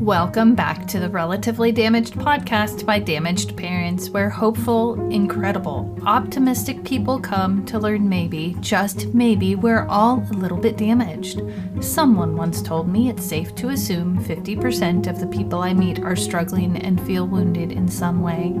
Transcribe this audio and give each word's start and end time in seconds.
Welcome 0.00 0.54
back 0.54 0.86
to 0.88 0.98
the 0.98 1.10
Relatively 1.10 1.72
Damaged 1.72 2.14
podcast 2.14 2.86
by 2.86 3.00
Damaged 3.00 3.54
Parents, 3.54 4.08
where 4.08 4.30
hopeful, 4.30 4.94
incredible, 5.10 5.94
optimistic 6.06 6.82
people 6.84 7.20
come 7.20 7.66
to 7.66 7.78
learn 7.78 8.08
maybe, 8.08 8.56
just 8.60 9.12
maybe, 9.12 9.56
we're 9.56 9.86
all 9.88 10.26
a 10.30 10.32
little 10.32 10.56
bit 10.56 10.78
damaged. 10.78 11.42
Someone 11.80 12.34
once 12.34 12.62
told 12.62 12.88
me 12.88 13.10
it's 13.10 13.22
safe 13.22 13.54
to 13.56 13.68
assume 13.68 14.24
50% 14.24 15.06
of 15.06 15.20
the 15.20 15.26
people 15.26 15.60
I 15.60 15.74
meet 15.74 15.98
are 15.98 16.16
struggling 16.16 16.78
and 16.78 16.98
feel 17.06 17.26
wounded 17.26 17.70
in 17.70 17.86
some 17.86 18.22
way. 18.22 18.54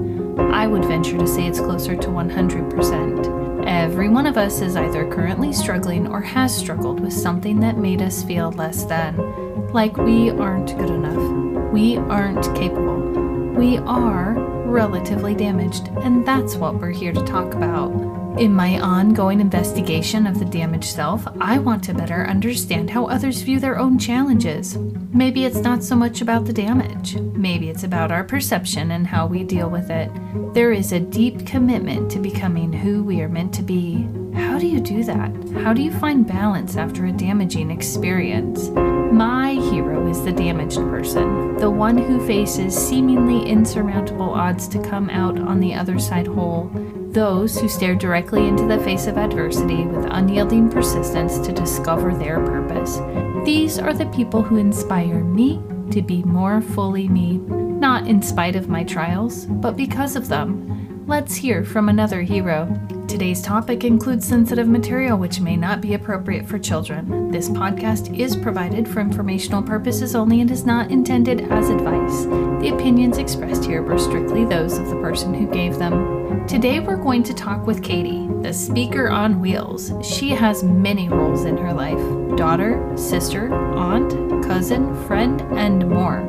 I 0.52 0.66
would 0.66 0.84
venture 0.84 1.16
to 1.16 1.26
say 1.26 1.46
it's 1.46 1.58
closer 1.58 1.96
to 1.96 2.08
100%. 2.08 3.49
Every 3.70 4.08
one 4.08 4.26
of 4.26 4.36
us 4.36 4.60
is 4.62 4.74
either 4.74 5.08
currently 5.08 5.52
struggling 5.52 6.08
or 6.08 6.20
has 6.20 6.52
struggled 6.52 6.98
with 6.98 7.12
something 7.12 7.60
that 7.60 7.78
made 7.78 8.02
us 8.02 8.24
feel 8.24 8.50
less 8.50 8.82
than 8.82 9.16
like 9.68 9.96
we 9.96 10.30
aren't 10.30 10.76
good 10.76 10.90
enough. 10.90 11.70
We 11.72 11.96
aren't 11.96 12.44
capable. 12.56 12.98
We 13.54 13.78
are 13.78 14.32
relatively 14.66 15.36
damaged, 15.36 15.86
and 16.02 16.26
that's 16.26 16.56
what 16.56 16.80
we're 16.80 16.90
here 16.90 17.12
to 17.12 17.22
talk 17.22 17.54
about. 17.54 18.19
In 18.38 18.54
my 18.54 18.78
ongoing 18.80 19.40
investigation 19.40 20.26
of 20.26 20.38
the 20.38 20.44
damaged 20.44 20.84
self, 20.94 21.26
I 21.40 21.58
want 21.58 21.84
to 21.84 21.94
better 21.94 22.26
understand 22.26 22.88
how 22.88 23.06
others 23.06 23.42
view 23.42 23.60
their 23.60 23.78
own 23.78 23.98
challenges. 23.98 24.78
Maybe 25.12 25.44
it's 25.44 25.58
not 25.58 25.82
so 25.82 25.96
much 25.96 26.20
about 26.22 26.46
the 26.46 26.52
damage, 26.52 27.16
maybe 27.16 27.68
it's 27.68 27.82
about 27.82 28.12
our 28.12 28.24
perception 28.24 28.92
and 28.92 29.06
how 29.06 29.26
we 29.26 29.44
deal 29.44 29.68
with 29.68 29.90
it. 29.90 30.10
There 30.54 30.72
is 30.72 30.92
a 30.92 31.00
deep 31.00 31.44
commitment 31.44 32.10
to 32.12 32.18
becoming 32.18 32.72
who 32.72 33.02
we 33.02 33.20
are 33.20 33.28
meant 33.28 33.52
to 33.54 33.62
be. 33.62 34.08
How 34.34 34.58
do 34.58 34.66
you 34.66 34.80
do 34.80 35.04
that? 35.04 35.30
How 35.62 35.72
do 35.72 35.82
you 35.82 35.92
find 35.92 36.26
balance 36.26 36.76
after 36.76 37.06
a 37.06 37.12
damaging 37.12 37.70
experience? 37.70 38.68
My 39.12 39.54
hero 39.54 40.08
is 40.08 40.22
the 40.22 40.32
damaged 40.32 40.76
person, 40.76 41.56
the 41.56 41.70
one 41.70 41.98
who 41.98 42.24
faces 42.26 42.74
seemingly 42.74 43.44
insurmountable 43.46 44.30
odds 44.30 44.68
to 44.68 44.82
come 44.82 45.10
out 45.10 45.38
on 45.38 45.60
the 45.60 45.74
other 45.74 45.98
side 45.98 46.28
whole, 46.28 46.70
those 47.12 47.58
who 47.58 47.68
stare 47.68 47.94
directly 47.94 48.46
into 48.46 48.66
the 48.66 48.78
face 48.84 49.06
of 49.06 49.18
adversity 49.18 49.84
with 49.84 50.06
unyielding 50.10 50.70
persistence 50.70 51.38
to 51.38 51.52
discover 51.52 52.14
their 52.14 52.38
purpose. 52.44 53.00
These 53.44 53.78
are 53.78 53.92
the 53.92 54.06
people 54.06 54.42
who 54.42 54.56
inspire 54.56 55.24
me 55.24 55.60
to 55.90 56.02
be 56.02 56.22
more 56.22 56.60
fully 56.60 57.08
me, 57.08 57.38
not 57.38 58.06
in 58.06 58.22
spite 58.22 58.54
of 58.54 58.68
my 58.68 58.84
trials, 58.84 59.46
but 59.46 59.76
because 59.76 60.14
of 60.14 60.28
them. 60.28 61.04
Let's 61.06 61.34
hear 61.34 61.64
from 61.64 61.88
another 61.88 62.22
hero. 62.22 62.72
Today's 63.08 63.42
topic 63.42 63.82
includes 63.82 64.24
sensitive 64.24 64.68
material 64.68 65.18
which 65.18 65.40
may 65.40 65.56
not 65.56 65.80
be 65.80 65.94
appropriate 65.94 66.46
for 66.46 66.60
children. 66.60 67.32
This 67.32 67.48
podcast 67.48 68.16
is 68.16 68.36
provided 68.36 68.86
for 68.86 69.00
informational 69.00 69.64
purposes 69.64 70.14
only 70.14 70.40
and 70.40 70.50
is 70.50 70.64
not 70.64 70.92
intended 70.92 71.40
as 71.50 71.70
advice. 71.70 72.24
The 72.62 72.70
opinions 72.72 73.18
expressed 73.18 73.64
here 73.64 73.82
were 73.82 73.98
strictly 73.98 74.44
those 74.44 74.78
of 74.78 74.88
the 74.88 75.00
person 75.00 75.34
who 75.34 75.52
gave 75.52 75.76
them. 75.76 76.19
Today 76.46 76.80
we're 76.80 76.96
going 76.96 77.22
to 77.24 77.34
talk 77.34 77.66
with 77.66 77.82
Katie, 77.82 78.26
the 78.42 78.52
speaker 78.52 79.08
on 79.08 79.40
wheels. 79.40 79.92
She 80.02 80.30
has 80.30 80.64
many 80.64 81.08
roles 81.08 81.44
in 81.44 81.56
her 81.56 81.72
life 81.72 81.98
daughter, 82.36 82.92
sister, 82.96 83.52
aunt, 83.54 84.10
cousin, 84.44 84.94
friend, 85.06 85.40
and 85.52 85.88
more 85.88 86.20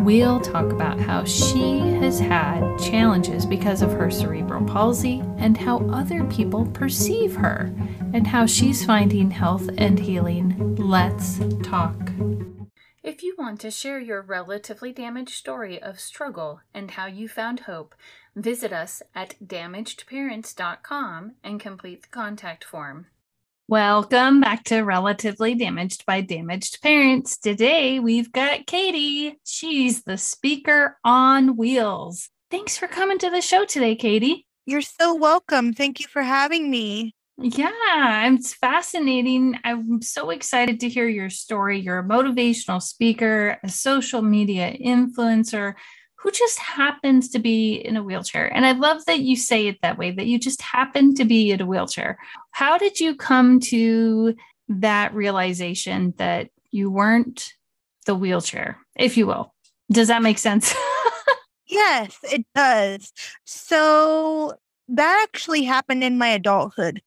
we'll 0.00 0.40
talk 0.40 0.72
about 0.72 0.98
how 0.98 1.24
she 1.24 1.78
has 1.78 2.18
had 2.18 2.78
challenges 2.78 3.44
because 3.44 3.82
of 3.82 3.92
her 3.92 4.10
cerebral 4.10 4.64
palsy 4.64 5.22
and 5.36 5.56
how 5.56 5.78
other 5.90 6.24
people 6.24 6.66
perceive 6.66 7.36
her 7.36 7.72
and 8.14 8.26
how 8.26 8.46
she's 8.46 8.84
finding 8.84 9.30
health 9.30 9.68
and 9.76 9.98
healing. 9.98 10.74
Let's 10.76 11.38
talk. 11.62 11.94
If 13.02 13.22
you 13.22 13.34
want 13.38 13.60
to 13.60 13.70
share 13.70 13.98
your 13.98 14.20
relatively 14.20 14.92
damaged 14.92 15.32
story 15.32 15.80
of 15.80 15.98
struggle 15.98 16.60
and 16.74 16.90
how 16.90 17.06
you 17.06 17.28
found 17.28 17.60
hope, 17.60 17.94
visit 18.36 18.74
us 18.74 19.02
at 19.14 19.36
damagedparents.com 19.42 21.32
and 21.42 21.58
complete 21.58 22.02
the 22.02 22.08
contact 22.08 22.62
form. 22.62 23.06
Welcome 23.68 24.42
back 24.42 24.64
to 24.64 24.82
Relatively 24.82 25.54
Damaged 25.54 26.04
by 26.04 26.20
Damaged 26.20 26.82
Parents. 26.82 27.38
Today 27.38 27.98
we've 28.00 28.32
got 28.32 28.66
Katie. 28.66 29.38
She's 29.44 30.02
the 30.02 30.18
speaker 30.18 30.98
on 31.02 31.56
wheels. 31.56 32.28
Thanks 32.50 32.76
for 32.76 32.86
coming 32.86 33.18
to 33.20 33.30
the 33.30 33.40
show 33.40 33.64
today, 33.64 33.96
Katie. 33.96 34.46
You're 34.66 34.82
so 34.82 35.14
welcome. 35.14 35.72
Thank 35.72 36.00
you 36.00 36.06
for 36.06 36.20
having 36.20 36.70
me. 36.70 37.14
Yeah, 37.42 38.30
it's 38.32 38.52
fascinating. 38.52 39.58
I'm 39.64 40.02
so 40.02 40.28
excited 40.28 40.80
to 40.80 40.90
hear 40.90 41.08
your 41.08 41.30
story. 41.30 41.80
You're 41.80 42.00
a 42.00 42.04
motivational 42.04 42.82
speaker, 42.82 43.58
a 43.64 43.68
social 43.68 44.20
media 44.20 44.76
influencer, 44.76 45.74
who 46.18 46.30
just 46.30 46.58
happens 46.58 47.30
to 47.30 47.38
be 47.38 47.74
in 47.76 47.96
a 47.96 48.02
wheelchair. 48.02 48.54
And 48.54 48.66
I 48.66 48.72
love 48.72 49.06
that 49.06 49.20
you 49.20 49.36
say 49.36 49.68
it 49.68 49.78
that 49.80 49.96
way, 49.96 50.10
that 50.10 50.26
you 50.26 50.38
just 50.38 50.60
happen 50.60 51.14
to 51.14 51.24
be 51.24 51.50
in 51.50 51.62
a 51.62 51.66
wheelchair. 51.66 52.18
How 52.50 52.76
did 52.76 53.00
you 53.00 53.14
come 53.16 53.58
to 53.60 54.34
that 54.68 55.14
realization 55.14 56.12
that 56.18 56.50
you 56.70 56.90
weren't 56.90 57.54
the 58.04 58.14
wheelchair, 58.14 58.76
if 58.96 59.16
you 59.16 59.26
will? 59.26 59.54
Does 59.90 60.08
that 60.08 60.22
make 60.22 60.36
sense? 60.36 60.74
yes, 61.66 62.18
it 62.22 62.44
does. 62.54 63.14
So 63.44 64.58
that 64.88 65.26
actually 65.26 65.62
happened 65.62 66.04
in 66.04 66.18
my 66.18 66.28
adulthood 66.28 67.00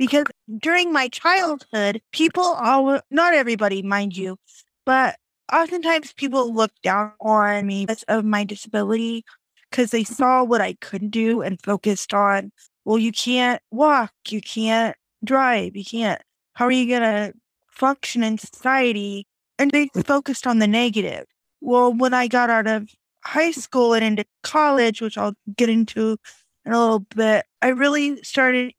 because 0.00 0.24
during 0.56 0.94
my 0.94 1.08
childhood, 1.08 2.00
people 2.10 2.42
all, 2.42 3.00
not 3.10 3.34
everybody, 3.34 3.82
mind 3.82 4.16
you, 4.16 4.38
but 4.86 5.16
oftentimes 5.52 6.14
people 6.14 6.54
look 6.54 6.72
down 6.82 7.12
on 7.20 7.66
me 7.66 7.84
because 7.84 8.02
of 8.04 8.24
my 8.24 8.42
disability 8.42 9.26
because 9.70 9.90
they 9.90 10.00
mm-hmm. 10.02 10.14
saw 10.14 10.42
what 10.42 10.62
I 10.62 10.72
couldn't 10.80 11.10
do 11.10 11.42
and 11.42 11.60
focused 11.60 12.14
on, 12.14 12.50
well, 12.86 12.98
you 12.98 13.12
can't 13.12 13.60
walk, 13.70 14.12
you 14.28 14.40
can't 14.40 14.96
drive, 15.22 15.76
you 15.76 15.84
can't, 15.84 16.22
how 16.54 16.64
are 16.64 16.72
you 16.72 16.88
going 16.88 17.02
to 17.02 17.34
function 17.70 18.22
in 18.22 18.38
society? 18.38 19.26
And 19.58 19.70
they 19.70 19.88
mm. 19.88 20.06
focused 20.06 20.46
on 20.46 20.60
the 20.60 20.66
negative. 20.66 21.26
Well, 21.60 21.92
when 21.92 22.14
I 22.14 22.26
got 22.26 22.48
out 22.48 22.66
of 22.66 22.88
high 23.22 23.50
school 23.50 23.92
and 23.92 24.02
into 24.02 24.24
college, 24.42 25.02
which 25.02 25.18
I'll 25.18 25.34
get 25.58 25.68
into 25.68 26.16
in 26.64 26.72
a 26.72 26.80
little 26.80 27.00
bit, 27.14 27.44
I 27.60 27.68
really 27.68 28.22
started 28.22 28.72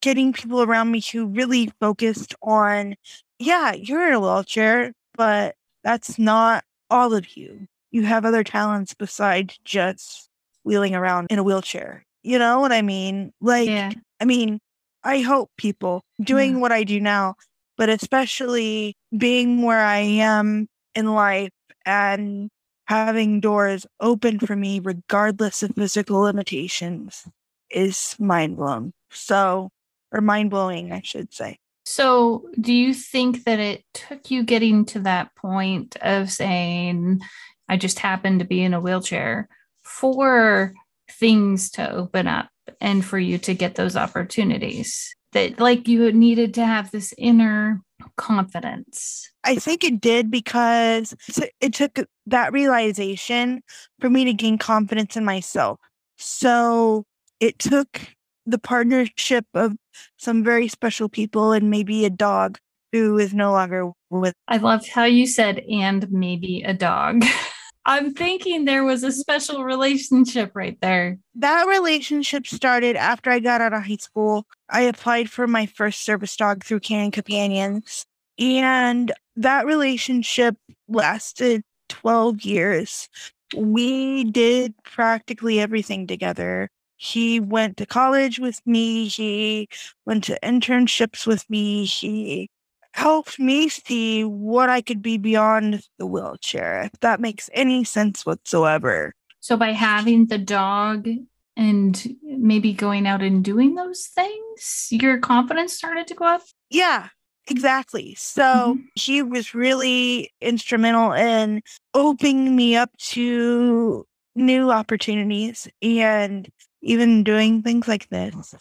getting 0.00 0.32
people 0.32 0.62
around 0.62 0.90
me 0.90 1.00
who 1.00 1.26
really 1.26 1.72
focused 1.80 2.34
on, 2.42 2.94
yeah, 3.38 3.72
you're 3.72 4.08
in 4.08 4.14
a 4.14 4.20
wheelchair, 4.20 4.92
but 5.16 5.54
that's 5.84 6.18
not 6.18 6.64
all 6.90 7.14
of 7.14 7.36
you. 7.36 7.66
You 7.90 8.02
have 8.04 8.24
other 8.24 8.44
talents 8.44 8.94
besides 8.94 9.58
just 9.64 10.28
wheeling 10.64 10.94
around 10.94 11.28
in 11.30 11.38
a 11.38 11.42
wheelchair. 11.42 12.04
You 12.22 12.38
know 12.38 12.60
what 12.60 12.72
I 12.72 12.82
mean? 12.82 13.32
Like, 13.40 13.68
yeah. 13.68 13.92
I 14.20 14.24
mean, 14.24 14.60
I 15.04 15.20
hope 15.20 15.50
people 15.56 16.02
doing 16.22 16.54
yeah. 16.54 16.58
what 16.58 16.72
I 16.72 16.84
do 16.84 17.00
now, 17.00 17.36
but 17.76 17.88
especially 17.88 18.96
being 19.16 19.62
where 19.62 19.80
I 19.84 19.98
am 19.98 20.68
in 20.94 21.14
life 21.14 21.52
and 21.86 22.50
having 22.86 23.40
doors 23.40 23.86
open 24.00 24.38
for 24.40 24.56
me, 24.56 24.80
regardless 24.80 25.62
of 25.62 25.74
physical 25.74 26.20
limitations, 26.20 27.26
is 27.70 28.16
mind 28.18 28.56
blown. 28.56 28.92
So, 29.10 29.70
or 30.12 30.20
mind 30.20 30.50
blowing, 30.50 30.92
I 30.92 31.02
should 31.02 31.32
say. 31.32 31.58
So, 31.90 32.50
do 32.60 32.74
you 32.74 32.92
think 32.92 33.44
that 33.44 33.58
it 33.58 33.82
took 33.94 34.30
you 34.30 34.42
getting 34.42 34.84
to 34.86 35.00
that 35.00 35.34
point 35.34 35.96
of 36.02 36.30
saying, 36.30 37.20
I 37.66 37.78
just 37.78 37.98
happened 37.98 38.40
to 38.40 38.44
be 38.44 38.62
in 38.62 38.74
a 38.74 38.80
wheelchair 38.80 39.48
for 39.82 40.74
things 41.12 41.70
to 41.70 41.90
open 41.90 42.26
up 42.26 42.50
and 42.78 43.02
for 43.02 43.18
you 43.18 43.38
to 43.38 43.54
get 43.54 43.76
those 43.76 43.96
opportunities? 43.96 45.14
That, 45.32 45.60
like, 45.60 45.88
you 45.88 46.12
needed 46.12 46.52
to 46.54 46.64
have 46.66 46.90
this 46.90 47.14
inner 47.16 47.80
confidence? 48.16 49.30
I 49.44 49.56
think 49.56 49.82
it 49.82 49.98
did 49.98 50.30
because 50.30 51.14
it 51.60 51.72
took 51.72 52.00
that 52.26 52.52
realization 52.52 53.62
for 53.98 54.10
me 54.10 54.26
to 54.26 54.34
gain 54.34 54.58
confidence 54.58 55.16
in 55.16 55.24
myself. 55.24 55.80
So, 56.18 57.06
it 57.40 57.58
took 57.58 58.00
the 58.48 58.58
partnership 58.58 59.46
of 59.54 59.76
some 60.16 60.42
very 60.42 60.68
special 60.68 61.08
people 61.08 61.52
and 61.52 61.70
maybe 61.70 62.04
a 62.04 62.10
dog 62.10 62.58
who 62.92 63.18
is 63.18 63.34
no 63.34 63.52
longer 63.52 63.90
with. 64.10 64.32
I 64.48 64.56
love 64.56 64.86
how 64.88 65.04
you 65.04 65.26
said, 65.26 65.58
and 65.70 66.10
maybe 66.10 66.62
a 66.62 66.72
dog. 66.72 67.24
I'm 67.84 68.12
thinking 68.12 68.64
there 68.64 68.84
was 68.84 69.02
a 69.02 69.12
special 69.12 69.64
relationship 69.64 70.52
right 70.54 70.78
there. 70.82 71.18
That 71.36 71.66
relationship 71.66 72.46
started 72.46 72.96
after 72.96 73.30
I 73.30 73.38
got 73.38 73.62
out 73.62 73.72
of 73.72 73.82
high 73.82 73.96
school. 73.96 74.46
I 74.68 74.82
applied 74.82 75.30
for 75.30 75.46
my 75.46 75.64
first 75.64 76.04
service 76.04 76.36
dog 76.36 76.64
through 76.64 76.80
Canine 76.80 77.10
Companions. 77.10 78.04
And 78.38 79.10
that 79.36 79.64
relationship 79.64 80.56
lasted 80.86 81.62
12 81.88 82.42
years. 82.42 83.08
We 83.56 84.24
did 84.24 84.74
practically 84.84 85.58
everything 85.58 86.06
together. 86.06 86.68
He 86.98 87.40
went 87.40 87.76
to 87.78 87.86
college 87.86 88.38
with 88.38 88.60
me. 88.66 89.06
He 89.06 89.68
went 90.04 90.24
to 90.24 90.38
internships 90.42 91.26
with 91.26 91.48
me. 91.48 91.84
He 91.84 92.50
helped 92.92 93.38
me 93.38 93.68
see 93.68 94.24
what 94.24 94.68
I 94.68 94.80
could 94.82 95.00
be 95.00 95.16
beyond 95.16 95.82
the 95.98 96.06
wheelchair, 96.06 96.82
if 96.82 97.00
that 97.00 97.20
makes 97.20 97.48
any 97.54 97.84
sense 97.84 98.26
whatsoever. 98.26 99.14
So 99.38 99.56
by 99.56 99.72
having 99.72 100.26
the 100.26 100.38
dog 100.38 101.08
and 101.56 102.16
maybe 102.22 102.72
going 102.72 103.06
out 103.06 103.22
and 103.22 103.44
doing 103.44 103.76
those 103.76 104.06
things, 104.06 104.88
your 104.90 105.18
confidence 105.18 105.74
started 105.74 106.08
to 106.08 106.14
go 106.14 106.24
up? 106.24 106.42
Yeah, 106.70 107.08
exactly. 107.46 108.16
So 108.16 108.74
Mhm. 108.74 108.84
he 108.96 109.22
was 109.22 109.54
really 109.54 110.32
instrumental 110.40 111.12
in 111.12 111.62
opening 111.94 112.56
me 112.56 112.74
up 112.74 112.90
to 113.14 114.04
new 114.34 114.70
opportunities 114.72 115.68
and 115.80 116.48
even 116.82 117.24
doing 117.24 117.62
things 117.62 117.88
like 117.88 118.08
this. 118.08 118.34
Oh, 118.54 118.58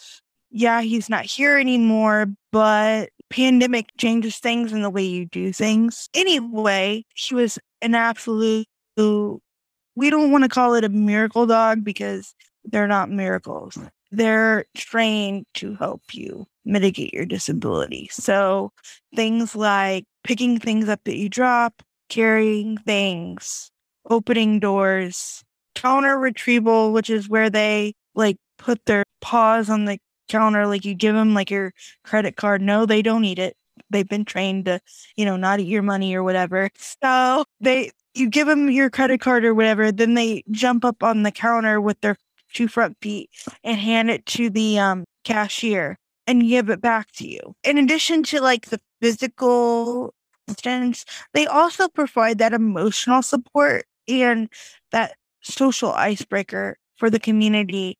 yeah, 0.50 0.82
he's 0.82 1.10
not 1.10 1.26
here 1.26 1.58
anymore, 1.58 2.28
but 2.52 3.10
pandemic 3.30 3.90
changes 3.98 4.38
things 4.38 4.72
in 4.72 4.82
the 4.82 4.90
way 4.90 5.04
you 5.04 5.26
do 5.26 5.52
things. 5.52 6.10
Anyway, 6.14 7.06
he 7.14 7.36
was 7.36 7.60
an 7.82 7.96
absolute 7.96 8.68
we 9.98 10.10
don't 10.10 10.32
want 10.32 10.44
to 10.44 10.50
call 10.50 10.74
it 10.74 10.84
a 10.84 10.90
miracle 10.90 11.46
dog 11.46 11.84
because 11.84 12.34
they're 12.66 12.88
not 12.88 13.10
miracles. 13.10 13.78
They're 14.12 14.66
trained 14.76 15.46
to 15.56 15.76
help 15.76 16.02
you 16.14 16.46
mitigate 16.66 17.14
your 17.14 17.26
disability. 17.26 18.10
So 18.12 18.72
things 19.16 19.56
like 19.56 20.06
picking 20.24 20.60
things 20.60 20.88
up 20.88 21.02
that 21.06 21.18
you 21.18 21.30
drop, 21.30 21.82
carrying 22.10 22.78
things, 22.78 23.72
opening 24.10 24.60
doors, 24.60 25.44
counter 25.76 26.18
retrieval, 26.18 26.94
which 26.94 27.10
is 27.10 27.30
where 27.30 27.50
they 27.50 27.94
like 28.18 28.38
put 28.58 28.84
their 28.86 29.06
paws 29.22 29.70
on 29.70 29.86
the 29.86 30.00
counter, 30.28 30.68
like 30.68 30.84
you 30.84 30.94
give 30.94 31.16
them 31.16 31.34
like 31.34 31.50
your 31.50 31.74
credit 32.04 32.36
card. 32.36 32.62
No, 32.62 32.86
they 32.86 33.02
don't 33.02 33.24
eat 33.24 33.40
it. 33.40 33.56
They've 33.90 34.08
been 34.08 34.26
trained 34.26 34.66
to, 34.66 34.82
you 35.16 35.24
know, 35.24 35.38
not 35.38 35.60
eat 35.60 35.68
your 35.68 35.84
money 35.84 36.14
or 36.16 36.24
whatever. 36.24 36.70
So 37.02 37.46
they, 37.62 37.92
you 38.14 38.30
give 38.30 38.48
them 38.48 38.70
your 38.70 38.90
credit 38.90 39.22
card 39.22 39.46
or 39.46 39.54
whatever, 39.54 39.92
then 39.92 40.16
they 40.16 40.44
jump 40.52 40.84
up 40.84 41.04
on 41.04 41.24
the 41.24 41.32
counter 41.32 41.80
with 41.80 42.02
their 42.02 42.18
two 42.54 42.68
front 42.68 42.98
feet 43.02 43.30
and 43.64 43.80
hand 43.80 44.10
it 44.10 44.26
to 44.26 44.50
the 44.50 44.80
um, 44.80 45.06
cashier 45.24 45.98
and 46.26 46.48
give 46.48 46.70
it 46.70 46.82
back 46.82 47.12
to 47.14 47.28
you. 47.28 47.40
In 47.64 47.78
addition 47.78 48.24
to 48.24 48.42
like 48.42 48.66
the 48.68 48.82
physical 49.02 50.14
assistance, 50.48 51.06
they 51.34 51.46
also 51.46 51.88
provide 51.88 52.40
that 52.40 52.54
emotional 52.54 53.22
support 53.22 53.86
and 54.08 54.50
that 54.92 55.16
social 55.42 55.94
icebreaker 55.94 56.78
for 56.98 57.10
the 57.10 57.20
community 57.20 57.98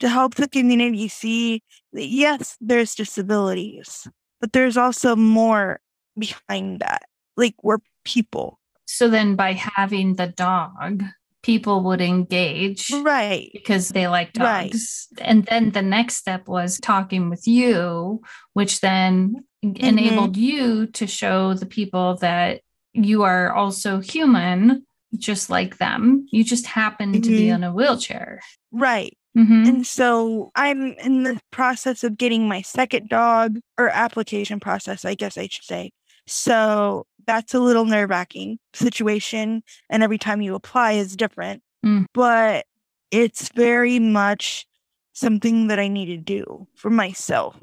to 0.00 0.08
help 0.08 0.34
the 0.34 0.48
community 0.48 1.08
see 1.08 1.62
that 1.92 2.06
yes, 2.06 2.56
there's 2.60 2.94
disabilities, 2.94 4.06
but 4.40 4.52
there's 4.52 4.76
also 4.76 5.16
more 5.16 5.80
behind 6.18 6.80
that. 6.80 7.02
Like 7.36 7.54
we're 7.62 7.78
people. 8.04 8.60
So 8.86 9.08
then 9.08 9.34
by 9.34 9.52
having 9.52 10.14
the 10.14 10.28
dog, 10.28 11.02
people 11.42 11.82
would 11.82 12.00
engage 12.00 12.90
Right. 12.90 13.50
because 13.52 13.90
they 13.90 14.08
like 14.08 14.30
Right. 14.38 14.70
dogs. 14.70 15.08
And 15.20 15.44
then 15.44 15.70
the 15.70 15.82
next 15.82 16.16
step 16.16 16.48
was 16.48 16.78
talking 16.78 17.28
with 17.28 17.46
you, 17.46 18.22
which 18.54 18.80
then 18.80 19.44
mm-hmm. 19.64 19.84
enabled 19.84 20.36
you 20.36 20.86
to 20.88 21.06
show 21.06 21.54
the 21.54 21.66
people 21.66 22.16
that 22.16 22.60
you 22.92 23.22
are 23.24 23.52
also 23.52 24.00
human, 24.00 24.86
just 25.18 25.50
like 25.50 25.78
them. 25.78 26.26
You 26.30 26.44
just 26.44 26.66
happen 26.66 27.12
to 27.12 27.28
be 27.28 27.46
Mhm. 27.46 27.54
in 27.56 27.64
a 27.64 27.72
wheelchair. 27.72 28.40
Right. 28.72 29.16
Mhm. 29.36 29.68
And 29.68 29.86
so 29.86 30.50
I'm 30.54 30.92
in 30.94 31.24
the 31.24 31.40
process 31.50 32.04
of 32.04 32.16
getting 32.16 32.46
my 32.48 32.62
second 32.62 33.08
dog 33.08 33.58
or 33.78 33.88
application 33.88 34.60
process, 34.60 35.04
I 35.04 35.14
guess 35.14 35.36
I 35.36 35.48
should 35.48 35.64
say. 35.64 35.90
So 36.26 37.06
that's 37.26 37.54
a 37.54 37.60
little 37.60 37.84
nerve 37.84 38.10
wracking 38.10 38.58
situation. 38.74 39.62
And 39.90 40.02
every 40.02 40.18
time 40.18 40.40
you 40.42 40.54
apply 40.54 40.92
is 40.92 41.16
different. 41.16 41.62
Mm. 41.84 42.06
But 42.14 42.66
it's 43.10 43.50
very 43.54 43.98
much 43.98 44.66
something 45.12 45.68
that 45.68 45.78
I 45.78 45.88
need 45.88 46.06
to 46.06 46.16
do 46.16 46.66
for 46.74 46.90
myself 46.90 47.56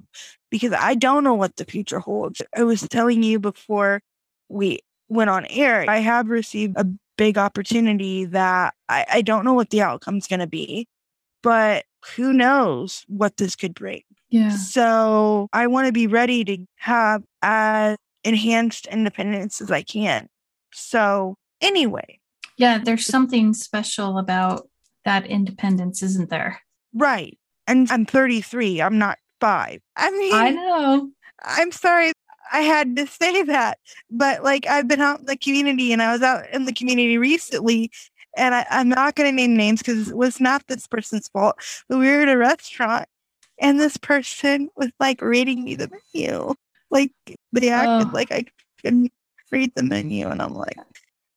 because 0.49 0.73
I 0.73 0.95
don't 0.95 1.23
know 1.23 1.33
what 1.33 1.55
the 1.57 1.65
future 1.65 1.99
holds. 1.99 2.41
I 2.55 2.63
was 2.63 2.81
telling 2.87 3.23
you 3.23 3.39
before 3.39 4.01
we 4.49 4.79
went 5.09 5.29
on 5.29 5.45
air, 5.47 5.85
I 5.89 5.97
have 5.97 6.29
received 6.29 6.77
a 6.77 6.85
big 7.21 7.37
opportunity 7.37 8.25
that 8.25 8.73
I, 8.89 9.05
I 9.13 9.21
don't 9.21 9.45
know 9.45 9.53
what 9.53 9.69
the 9.69 9.83
outcome's 9.83 10.25
going 10.25 10.39
to 10.39 10.47
be 10.47 10.87
but 11.43 11.85
who 12.15 12.33
knows 12.33 13.05
what 13.07 13.37
this 13.37 13.55
could 13.55 13.75
bring. 13.75 14.01
yeah. 14.29 14.49
So 14.49 15.47
I 15.53 15.67
want 15.67 15.85
to 15.85 15.93
be 15.93 16.07
ready 16.07 16.43
to 16.45 16.57
have 16.77 17.21
as 17.43 17.97
enhanced 18.23 18.87
independence 18.87 19.61
as 19.61 19.69
I 19.71 19.83
can. 19.83 20.27
So 20.73 21.35
anyway, 21.61 22.19
Yeah. 22.57 22.79
There's 22.79 23.05
something 23.05 23.53
special 23.53 24.17
about 24.17 24.67
that 25.05 25.25
independence, 25.27 26.01
isn't 26.03 26.29
there? 26.31 26.61
right. 26.93 27.37
And 27.67 27.89
I'm 27.91 28.05
33. 28.05 28.81
I'm 28.81 28.97
not 28.97 29.19
five. 29.39 29.79
I 29.95 30.09
mean, 30.11 30.33
I 30.33 30.49
know. 30.49 31.09
I'm 31.43 31.71
sorry 31.71 32.13
I 32.51 32.61
had 32.61 32.95
to 32.97 33.07
say 33.07 33.43
that, 33.43 33.79
but 34.09 34.43
like 34.43 34.67
I've 34.67 34.87
been 34.87 35.01
out 35.01 35.19
in 35.19 35.25
the 35.25 35.37
community 35.37 35.93
and 35.93 36.01
I 36.01 36.11
was 36.11 36.21
out 36.21 36.49
in 36.51 36.65
the 36.65 36.73
community 36.73 37.17
recently 37.17 37.91
and 38.37 38.53
I, 38.55 38.65
I'm 38.69 38.89
not 38.89 39.15
going 39.15 39.29
to 39.29 39.35
name 39.35 39.55
names 39.55 39.79
because 39.79 40.09
it 40.09 40.17
was 40.17 40.39
not 40.39 40.67
this 40.67 40.87
person's 40.87 41.27
fault, 41.29 41.55
but 41.87 41.97
we 41.97 42.07
were 42.07 42.21
at 42.21 42.29
a 42.29 42.37
restaurant 42.37 43.07
and 43.59 43.79
this 43.79 43.97
person 43.97 44.69
was 44.75 44.89
like 44.99 45.21
reading 45.21 45.63
me 45.63 45.75
the 45.75 45.89
menu. 46.13 46.53
Like 46.89 47.11
they 47.53 47.69
acted 47.69 48.09
Oh. 48.09 48.11
like 48.13 48.31
I 48.31 48.45
couldn't 48.83 49.11
read 49.51 49.73
the 49.75 49.83
menu. 49.83 50.27
And 50.27 50.41
I'm 50.41 50.53
like, 50.53 50.77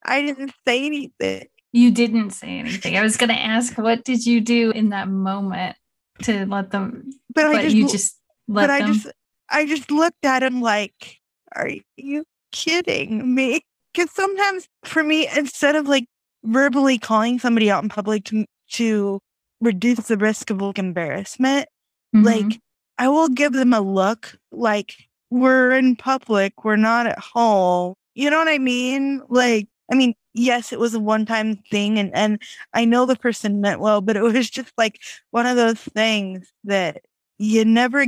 I 0.04 0.22
didn't 0.22 0.52
say 0.66 0.86
anything. 0.86 1.46
You 1.72 1.90
didn't 1.90 2.30
say 2.30 2.58
anything. 2.58 2.96
I 2.96 3.02
was 3.02 3.16
going 3.16 3.30
to 3.30 3.38
ask, 3.38 3.76
what 3.76 4.04
did 4.04 4.24
you 4.24 4.40
do 4.40 4.70
in 4.70 4.90
that 4.90 5.08
moment 5.08 5.76
to 6.22 6.46
let 6.46 6.70
them? 6.70 7.10
But, 7.34 7.42
But, 7.44 7.56
I 7.56 7.62
just, 7.62 7.74
you 7.76 7.88
just 7.88 8.18
let 8.46 8.68
but 8.68 8.70
I 8.70 8.78
them. 8.80 8.94
just, 8.94 9.06
I 9.54 9.66
just 9.66 9.90
looked 9.90 10.24
at 10.24 10.42
him 10.42 10.60
like, 10.60 11.20
are 11.54 11.70
you 11.96 12.24
kidding 12.52 13.34
me? 13.34 13.60
Because 13.92 14.10
sometimes 14.10 14.68
for 14.84 15.02
me, 15.04 15.28
instead 15.36 15.76
of 15.76 15.86
like 15.86 16.06
verbally 16.44 16.98
calling 16.98 17.38
somebody 17.38 17.70
out 17.70 17.82
in 17.82 17.88
public 17.88 18.24
to, 18.24 18.44
to 18.72 19.20
reduce 19.60 20.08
the 20.08 20.16
risk 20.16 20.50
of 20.50 20.60
like 20.60 20.78
embarrassment, 20.78 21.68
Mhm. 22.14 22.24
like 22.24 22.60
I 22.98 23.08
will 23.08 23.28
give 23.28 23.52
them 23.52 23.72
a 23.72 23.80
look 23.80 24.36
like 24.52 24.94
we're 25.30 25.70
in 25.72 25.96
public, 25.96 26.64
we're 26.64 26.76
not 26.76 27.06
at 27.06 27.18
home. 27.18 27.94
You 28.14 28.30
know 28.30 28.38
what 28.38 28.48
I 28.48 28.58
mean? 28.58 29.22
Like, 29.28 29.68
I 29.90 29.94
mean, 29.94 30.14
yes, 30.34 30.72
it 30.72 30.78
was 30.78 30.94
a 30.94 31.00
one 31.00 31.26
time 31.26 31.56
thing 31.70 31.98
and, 31.98 32.14
and 32.14 32.42
I 32.72 32.84
know 32.84 33.06
the 33.06 33.16
person 33.16 33.60
meant 33.60 33.80
well, 33.80 34.00
but 34.00 34.16
it 34.16 34.22
was 34.22 34.50
just 34.50 34.72
like 34.76 35.00
one 35.30 35.46
of 35.46 35.56
those 35.56 35.80
things 35.80 36.52
that 36.64 37.02
you 37.38 37.64
never 37.64 38.06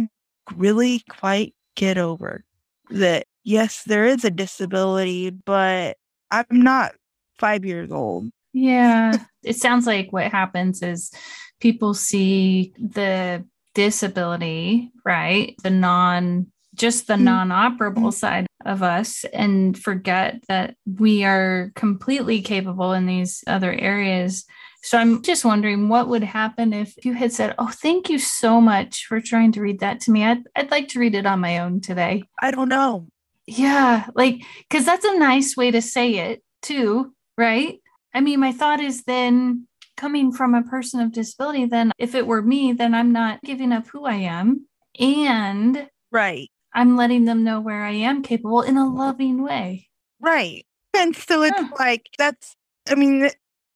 really 0.55 1.03
quite 1.09 1.55
get 1.75 1.99
over. 1.99 2.45
That 2.91 3.27
yes, 3.45 3.83
there 3.85 4.05
is 4.07 4.25
a 4.25 4.31
disability, 4.31 5.31
but 5.31 5.97
I'm 6.31 6.47
not 6.51 6.93
five 7.39 7.65
years 7.65 7.91
old. 7.91 8.31
Yeah. 8.53 9.13
It 9.45 9.55
sounds 9.57 9.87
like 9.87 10.13
what 10.13 10.33
happens 10.33 10.83
is 10.83 11.13
people 11.61 11.95
see 11.95 12.73
the 12.81 13.45
disability, 13.75 14.91
right? 15.05 15.55
The 15.63 15.71
non, 15.71 16.49
just 16.75 17.07
the 17.07 17.15
Mm. 17.15 17.23
non 17.23 17.49
operable 17.51 18.13
side 18.13 18.47
of 18.65 18.83
us 18.83 19.25
and 19.33 19.79
forget 19.79 20.43
that 20.49 20.75
we 20.85 21.23
are 21.25 21.71
completely 21.77 22.43
capable 22.43 22.93
in 22.93 23.07
these 23.07 23.45
other 23.47 23.73
areas. 23.73 24.45
So 24.87 24.99
I'm 24.99 25.21
just 25.21 25.45
wondering 25.45 25.89
what 25.89 26.07
would 26.07 26.23
happen 26.23 26.73
if 26.73 27.05
you 27.05 27.13
had 27.15 27.33
said, 27.33 27.57
Oh, 27.59 27.67
thank 27.67 28.09
you 28.09 28.21
so 28.21 28.61
much 28.61 29.07
for 29.07 29.21
trying 29.21 29.51
to 29.53 29.61
read 29.61 29.81
that 29.81 29.99
to 30.03 30.13
me. 30.13 30.23
I'd, 30.23 30.45
I'd 30.55 30.71
like 30.71 30.87
to 30.91 31.01
read 31.01 31.17
it 31.17 31.27
on 31.27 31.41
my 31.41 31.59
own 31.59 31.81
today. 31.81 32.23
I 32.41 32.53
don't 32.53 32.69
know. 32.69 33.09
Yeah, 33.49 34.07
like 34.15 34.43
because 34.69 34.87
that's 34.87 35.05
a 35.05 35.19
nice 35.19 35.57
way 35.57 35.73
to 35.73 35.83
say 35.83 36.15
it 36.31 36.45
too, 36.63 37.13
right? 37.37 37.81
I 38.15 38.21
mean, 38.21 38.39
my 38.39 38.53
thought 38.53 38.79
is 38.79 39.03
then 39.03 39.67
coming 39.97 40.31
from 40.31 40.55
a 40.55 40.63
person 40.63 41.01
of 41.01 41.11
disability, 41.11 41.65
then 41.65 41.91
if 41.99 42.15
it 42.15 42.29
were 42.29 42.43
me, 42.43 42.73
then 42.73 42.95
I'm 42.95 43.11
not 43.11 43.43
giving 43.43 43.73
up 43.73 43.89
who 43.89 44.05
I 44.05 44.15
am 44.15 44.69
and 45.01 45.89
Right. 46.13 46.49
I'm 46.73 46.97
letting 46.97 47.25
them 47.25 47.43
know 47.43 47.61
where 47.61 47.83
I 47.83 47.91
am 47.91 48.23
capable 48.23 48.63
in 48.63 48.77
a 48.77 48.89
loving 48.89 49.43
way. 49.43 49.89
Right. 50.21 50.65
And 50.97 51.17
so 51.17 51.43
it's 51.43 51.61
like, 51.77 52.09
that's, 52.19 52.55
I 52.89 52.95
mean, 52.95 53.29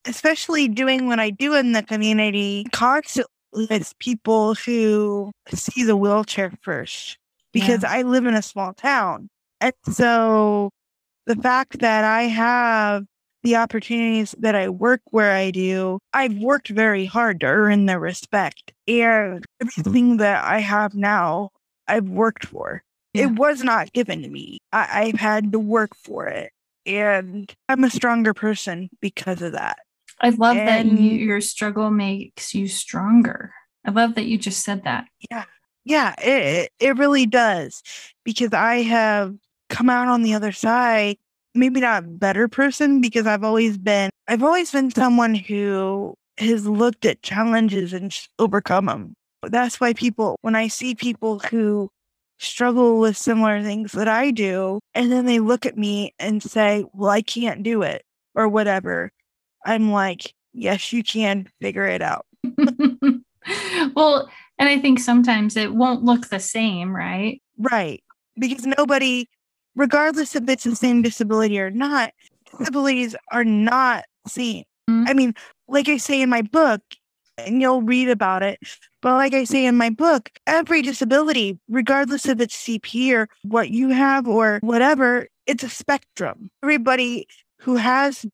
especially 0.07 0.69
doing 0.69 1.07
what 1.07 1.21
I 1.21 1.30
do 1.30 1.54
in 1.54 1.73
the 1.73 1.83
community 1.83 2.64
constantly 2.73 3.26
with 3.52 3.99
people 3.99 4.54
who 4.54 5.33
see 5.52 5.83
the 5.83 5.97
wheelchair 5.97 6.52
first 6.62 7.19
because 7.52 7.85
I 7.85 8.02
live 8.02 8.26
in 8.26 8.35
a 8.35 8.42
small 8.42 8.73
town. 8.73 9.28
And 9.61 9.75
so 9.90 10.71
the 11.26 11.37
fact 11.37 11.80
that 11.80 12.04
I 12.04 12.23
have 12.23 13.04
the 13.42 13.57
opportunities 13.57 14.35
that 14.38 14.54
I 14.54 14.69
work 14.69 15.00
where 15.11 15.33
I 15.33 15.50
do, 15.50 15.99
I've 16.12 16.37
worked 16.37 16.69
very 16.69 17.07
hard 17.07 17.40
to 17.40 17.47
earn 17.47 17.87
their 17.87 18.00
respect. 18.00 18.73
And 18.87 19.40
mm-hmm. 19.40 19.80
everything 19.80 20.16
that 20.19 20.45
I 20.45 20.61
have 20.61 20.95
now, 20.95 21.50
I've 21.88 22.09
worked 22.09 22.47
for. 22.47 22.83
Yeah. 23.14 23.25
It 23.25 23.33
was 23.33 23.64
not 23.64 23.92
given 23.92 24.23
to 24.23 24.28
me. 24.28 24.59
I, 24.73 24.88
I've 25.04 25.21
had 25.21 25.52
to 25.52 25.59
work 25.59 25.97
for 25.97 26.26
it. 26.26 26.52
And 26.87 27.52
I'm 27.69 27.85
a 27.85 27.90
stronger 27.90 28.35
person 28.35 28.88
because 29.00 29.42
of 29.42 29.52
that. 29.52 29.78
I 30.20 30.30
love 30.30 30.56
that 30.56 30.84
you, 30.84 31.10
your 31.12 31.40
struggle 31.40 31.90
makes 31.90 32.54
you 32.54 32.68
stronger. 32.68 33.52
I 33.84 33.90
love 33.90 34.14
that 34.16 34.26
you 34.26 34.36
just 34.36 34.62
said 34.64 34.84
that. 34.84 35.06
Yeah, 35.30 35.44
Yeah, 35.84 36.14
it 36.18 36.72
it 36.78 36.96
really 36.98 37.26
does. 37.26 37.82
Because 38.24 38.52
I 38.52 38.82
have 38.82 39.34
come 39.70 39.88
out 39.88 40.08
on 40.08 40.22
the 40.22 40.34
other 40.34 40.52
side, 40.52 41.16
maybe 41.54 41.80
not 41.80 42.04
a 42.04 42.06
better 42.06 42.48
person 42.48 43.00
because 43.00 43.26
I've 43.26 43.44
always 43.44 43.78
been 43.78 44.10
I've 44.28 44.42
always 44.42 44.70
been 44.70 44.90
someone 44.90 45.34
who 45.34 46.14
has 46.38 46.66
looked 46.66 47.04
at 47.06 47.22
challenges 47.22 47.92
and 47.92 48.14
overcome 48.38 48.86
them. 48.86 49.14
That's 49.42 49.80
why 49.80 49.94
people 49.94 50.36
when 50.42 50.54
I 50.54 50.68
see 50.68 50.94
people 50.94 51.38
who 51.38 51.90
struggle 52.38 53.00
with 53.00 53.16
similar 53.16 53.62
things 53.62 53.92
that 53.92 54.08
I 54.08 54.30
do 54.30 54.80
and 54.94 55.10
then 55.12 55.26
they 55.26 55.40
look 55.40 55.66
at 55.66 55.76
me 55.78 56.14
and 56.18 56.42
say, 56.42 56.84
"Well, 56.92 57.10
I 57.10 57.22
can't 57.22 57.62
do 57.62 57.82
it." 57.82 58.02
or 58.34 58.48
whatever. 58.48 59.12
I'm 59.64 59.92
like, 59.92 60.34
"Yes, 60.52 60.92
you 60.92 61.02
can 61.02 61.48
figure 61.60 61.86
it 61.86 62.02
out." 62.02 62.26
well, 63.94 64.30
and 64.58 64.68
I 64.68 64.78
think 64.78 64.98
sometimes 64.98 65.56
it 65.56 65.74
won't 65.74 66.04
look 66.04 66.28
the 66.28 66.40
same, 66.40 66.94
right? 66.94 67.40
Right. 67.58 68.02
Because 68.38 68.66
nobody, 68.66 69.28
regardless 69.74 70.34
if 70.36 70.48
it's 70.48 70.64
the 70.64 70.76
same 70.76 71.02
disability 71.02 71.58
or 71.60 71.70
not, 71.70 72.12
disabilities 72.58 73.16
are 73.32 73.44
not 73.44 74.04
seen. 74.26 74.64
Mhm. 74.88 75.08
I 75.08 75.14
mean, 75.14 75.34
like 75.68 75.88
I 75.88 75.96
say 75.96 76.20
in 76.20 76.28
my 76.28 76.42
book, 76.42 76.82
and 77.38 77.60
you'll 77.60 77.82
read 77.82 78.08
about 78.08 78.42
it, 78.42 78.58
but 79.00 79.14
like 79.14 79.32
I 79.32 79.44
say 79.44 79.64
in 79.64 79.76
my 79.76 79.88
book, 79.90 80.30
every 80.46 80.82
disability, 80.82 81.58
regardless 81.68 82.26
if 82.26 82.40
it's 82.40 82.54
CP 82.54 83.14
or 83.14 83.28
what 83.44 83.70
you 83.70 83.88
have 83.90 84.28
or 84.28 84.58
whatever, 84.62 85.28
it's 85.46 85.64
a 85.64 85.70
spectrum. 85.70 86.50
Everybody 86.62 87.26
who 87.60 87.76
has 87.76 88.26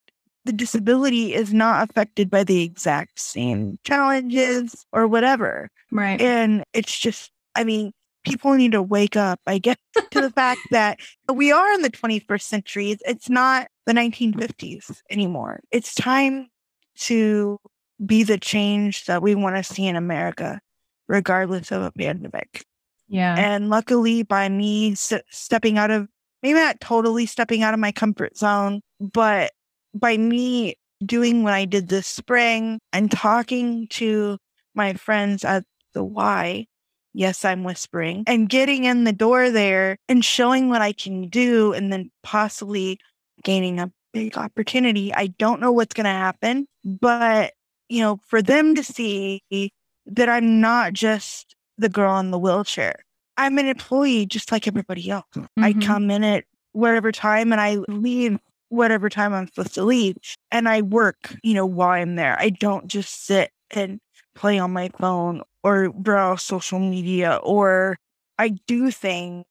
the 0.47 0.53
disability 0.53 1.35
is 1.35 1.53
not 1.53 1.89
affected 1.91 2.31
by 2.31 2.45
the 2.45 2.63
exact 2.63 3.21
same 3.21 3.79
challenges 3.85 4.87
or 4.93 5.07
whatever. 5.07 5.69
Right. 5.93 6.21
And 6.21 6.65
it's 6.73 6.99
just, 6.99 7.31
I 7.55 7.65
mean, 7.65 7.93
people 8.25 8.55
need 8.55 8.73
to 8.73 8.83
wake 8.83 9.17
up, 9.17 9.41
I 9.47 9.59
guess, 9.59 9.77
to 10.11 10.21
the 10.21 10.31
fact 10.31 10.61
that 10.71 10.99
we 11.33 11.53
are 11.53 11.73
in 11.75 11.83
the 11.83 11.91
21st 11.91 12.43
century. 12.43 12.91
It's- 12.93 13.29
not 13.29 13.69
the 13.87 13.93
1950s 13.93 15.01
anymore. 15.11 15.61
It's 15.71 15.95
time 15.95 16.49
to 16.97 17.59
be 18.05 18.23
the 18.23 18.39
change 18.39 19.05
that 19.07 19.23
we 19.23 19.35
want 19.35 19.57
to 19.57 19.63
see 19.63 19.87
in 19.87 19.97
America, 19.97 20.61
regardless 21.09 21.71
of 21.71 21.83
a 21.83 21.93
pandemic. 21.93 22.65
yeah. 23.09 23.35
And 23.39 23.71
luckily, 23.71 24.23
by 24.23 24.49
me 24.49 24.93
s- 24.93 25.13
stepping 25.31 25.79
out 25.79 25.91
of, 25.91 26.09
maybe 26.43 26.59
not 26.59 26.81
totally 26.81 27.27
stepping 27.27 27.63
out 27.63 27.75
of 27.75 27.81
my 27.81 27.93
comfort 27.93 28.37
zone, 28.37 28.81
but 29.01 29.53
by 29.99 30.17
me 30.17 30.77
doing 31.05 31.43
what 31.43 31.53
I 31.55 31.65
did 31.65 31.89
this 31.89 32.07
spring 32.07 32.79
and 32.93 33.11
talking 33.11 33.87
to 33.89 34.39
my 34.75 34.95
friends 34.95 35.45
at 35.45 35.65
the 35.95 36.05
Y, 36.05 36.67
yes, 37.15 37.45
I'm 37.45 37.65
whispering, 37.65 38.25
and 38.27 38.49
getting 38.49 38.85
in 38.85 39.05
the 39.05 39.13
door 39.13 39.51
there 39.51 39.99
and 40.09 40.25
showing 40.25 40.69
what 40.69 40.83
I 40.83 40.93
can 40.93 41.29
do, 41.29 41.73
and 41.73 41.93
then 41.93 42.11
possibly 42.23 42.99
gaining 43.43 43.79
a 43.79 43.91
big 44.13 44.37
opportunity. 44.39 45.13
I 45.15 45.29
don't 45.29 45.61
know 45.61 45.73
what's 45.73 45.95
going 45.95 46.05
to 46.05 46.11
happen, 46.11 46.67
but 46.85 47.53
you 47.89 48.01
know, 48.01 48.19
for 48.27 48.43
them 48.43 48.75
to 48.75 48.83
see 48.83 49.43
that 50.07 50.29
I'm 50.29 50.61
not 50.61 50.93
just 50.93 51.55
the 51.79 51.89
girl 51.89 52.19
in 52.19 52.31
the 52.31 52.39
wheelchair. 52.39 52.97
I'm 53.37 53.59
an 53.59 53.67
employee 53.67 54.27
just 54.27 54.51
like 54.51 54.67
everybody 54.67 55.11
else. 55.11 55.27
I 55.59 55.73
Mhm. 55.73 55.83
come 55.83 56.11
in 56.11 56.25
at 56.25 56.45
whatever 56.73 57.13
time 57.13 57.53
and 57.53 57.61
I 57.61 57.77
leave 57.89 58.39
whatever 58.69 59.09
time 59.09 59.33
I'm 59.35 59.47
supposed 59.49 59.75
to 59.75 59.85
leave. 59.85 60.17
And 60.51 60.69
I 60.69 60.83
work, 60.83 61.35
you 61.43 61.55
know, 61.55 61.67
while 61.67 61.91
I'm 61.91 62.17
there. 62.17 62.37
I 62.39 62.51
don't 62.51 62.87
just 62.89 63.27
sit 63.27 63.51
and 63.71 64.01
play 64.35 64.59
on 64.59 64.73
my 64.73 64.91
phone 64.99 65.43
or 65.63 65.91
browse 65.91 66.43
social 66.43 66.79
media 66.79 67.37
or 67.43 67.97
I 68.39 68.51
do 68.67 68.91
things 68.91 69.45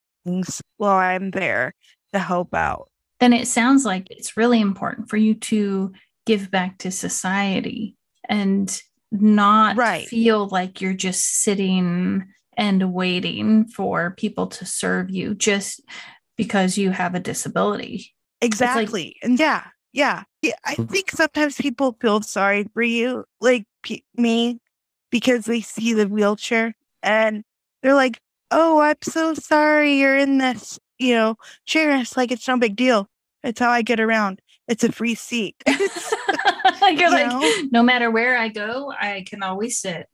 while 0.78 0.98
I'm 0.98 1.32
there 1.32 1.74
to 2.14 2.20
help 2.20 2.54
out. 2.54 2.90
then 3.20 3.34
it 3.34 3.48
sounds 3.48 3.86
like 3.86 4.08
it's 4.10 4.38
really 4.38 4.60
important 4.62 5.10
for 5.10 5.18
you 5.18 5.34
to 5.36 5.92
give 6.26 6.52
back 6.52 6.78
to 6.80 6.92
society 6.92 7.96
and 8.28 8.82
not 9.12 9.78
Right. 9.78 10.08
feel 10.08 10.48
like 10.48 10.82
you're 10.82 10.94
just 10.94 11.42
sitting 11.42 12.26
and 12.58 12.94
waiting 12.94 13.66
for 13.68 14.12
people 14.12 14.48
to 14.48 14.66
serve 14.66 15.10
you 15.10 15.36
just 15.36 15.82
because 16.38 16.78
you 16.78 16.92
have 16.92 17.16
a 17.16 17.20
disability. 17.20 18.15
Exactly. 18.42 19.16
and 19.24 19.40
yeah, 19.40 19.66
yeah. 19.94 20.24
Yeah, 20.42 20.54
I 20.66 20.76
mm. 20.76 20.90
think 20.90 21.10
sometimes 21.12 21.56
people 21.56 21.98
feel 22.00 22.22
sorry 22.22 22.68
for 22.74 22.84
you, 22.84 23.26
like 23.42 23.66
pe- 23.82 24.02
me, 24.16 24.60
because 25.10 25.46
they 25.46 25.62
see 25.62 25.94
the 25.94 26.08
wheelchair 26.08 26.76
and 27.02 27.44
they're 27.82 27.96
like, 27.96 28.20
oh, 28.52 28.80
I'm 28.80 28.98
so 29.02 29.34
sorry 29.34 29.98
you're 29.98 30.18
in 30.18 30.38
this, 30.38 30.78
you 31.00 31.16
know, 31.16 31.36
chair. 31.66 31.92
And 31.92 32.02
It's 32.02 32.16
like, 32.16 32.32
it's 32.32 32.48
no 32.48 32.58
big 32.60 32.76
deal. 32.76 33.08
It's 33.44 33.60
how 33.60 33.70
I 33.70 33.82
get 33.82 34.00
around. 34.00 34.40
It's 34.68 34.84
a 34.84 34.92
free 34.92 35.16
seat. 35.16 35.56
you're 35.68 35.78
You 36.92 37.10
like, 37.10 37.28
know? 37.28 37.54
no 37.72 37.82
matter 37.82 38.12
where 38.12 38.38
I 38.38 38.50
go, 38.50 38.92
I 39.00 39.24
can 39.28 39.42
always 39.42 39.80
sit. 39.80 40.08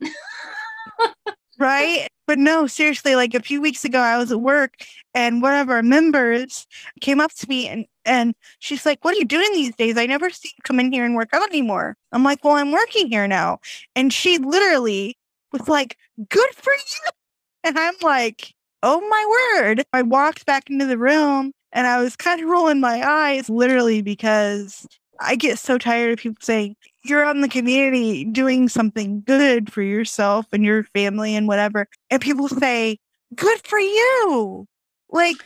right? 1.58 2.08
But 2.28 2.38
no, 2.38 2.68
seriously, 2.68 3.16
like 3.16 3.34
a 3.34 3.42
few 3.42 3.62
weeks 3.62 3.84
ago, 3.84 4.00
I 4.00 4.18
was 4.18 4.32
at 4.32 4.40
work 4.42 4.76
and 5.14 5.42
one 5.42 5.56
of 5.56 5.70
our 5.70 5.84
members 5.84 6.66
came 7.02 7.20
up 7.20 7.34
to 7.36 7.50
me 7.50 7.68
and, 7.68 7.86
and 8.06 8.34
she's 8.60 8.86
like, 8.86 9.04
What 9.04 9.16
are 9.16 9.20
you 9.20 9.26
doing 9.26 9.52
these 9.54 9.76
days? 9.76 9.98
I 9.98 10.06
never 10.06 10.30
see 10.30 10.50
you 10.50 10.62
come 10.64 10.80
in 10.80 10.92
here 10.92 11.06
and 11.06 11.16
work 11.16 11.30
out 11.34 11.50
anymore. 11.50 11.96
I'm 12.12 12.24
like, 12.24 12.44
Well, 12.44 12.56
I'm 12.56 12.72
working 12.72 13.08
here 13.10 13.28
now. 13.28 13.60
And 13.96 14.12
she 14.14 14.38
literally 14.38 15.18
was 15.52 15.68
like, 15.68 15.98
Good 16.30 16.50
for 16.56 16.74
you. 16.74 17.10
And 17.64 17.78
I'm 17.78 17.94
like, 18.02 18.56
Oh 18.82 19.00
my 19.08 19.60
word. 19.62 19.84
I 19.94 20.02
walked 20.02 20.48
back 20.48 20.70
into 20.70 20.88
the 20.88 20.98
room 20.98 21.52
and 21.72 21.86
I 21.86 22.02
was 22.02 22.16
kind 22.16 22.42
of 22.42 22.50
rolling 22.50 22.80
my 22.80 23.08
eyes 23.08 23.50
literally 23.50 24.02
because 24.02 24.88
I 25.20 25.36
get 25.36 25.60
so 25.60 25.78
tired 25.78 26.14
of 26.14 26.20
people 26.20 26.42
saying, 26.42 26.76
you're 27.04 27.30
in 27.30 27.42
the 27.42 27.48
community 27.48 28.26
doing 28.26 28.68
something 28.68 29.22
good 29.22 29.72
for 29.72 29.82
yourself 29.82 30.48
and 30.52 30.66
your 30.66 30.84
family 30.84 31.36
and 31.36 31.48
whatever. 31.48 31.88
And 32.10 32.22
people 32.22 32.48
say, 32.48 32.98
good 33.36 33.60
for 33.66 33.80
you. 33.80 34.66
Like 35.10 35.38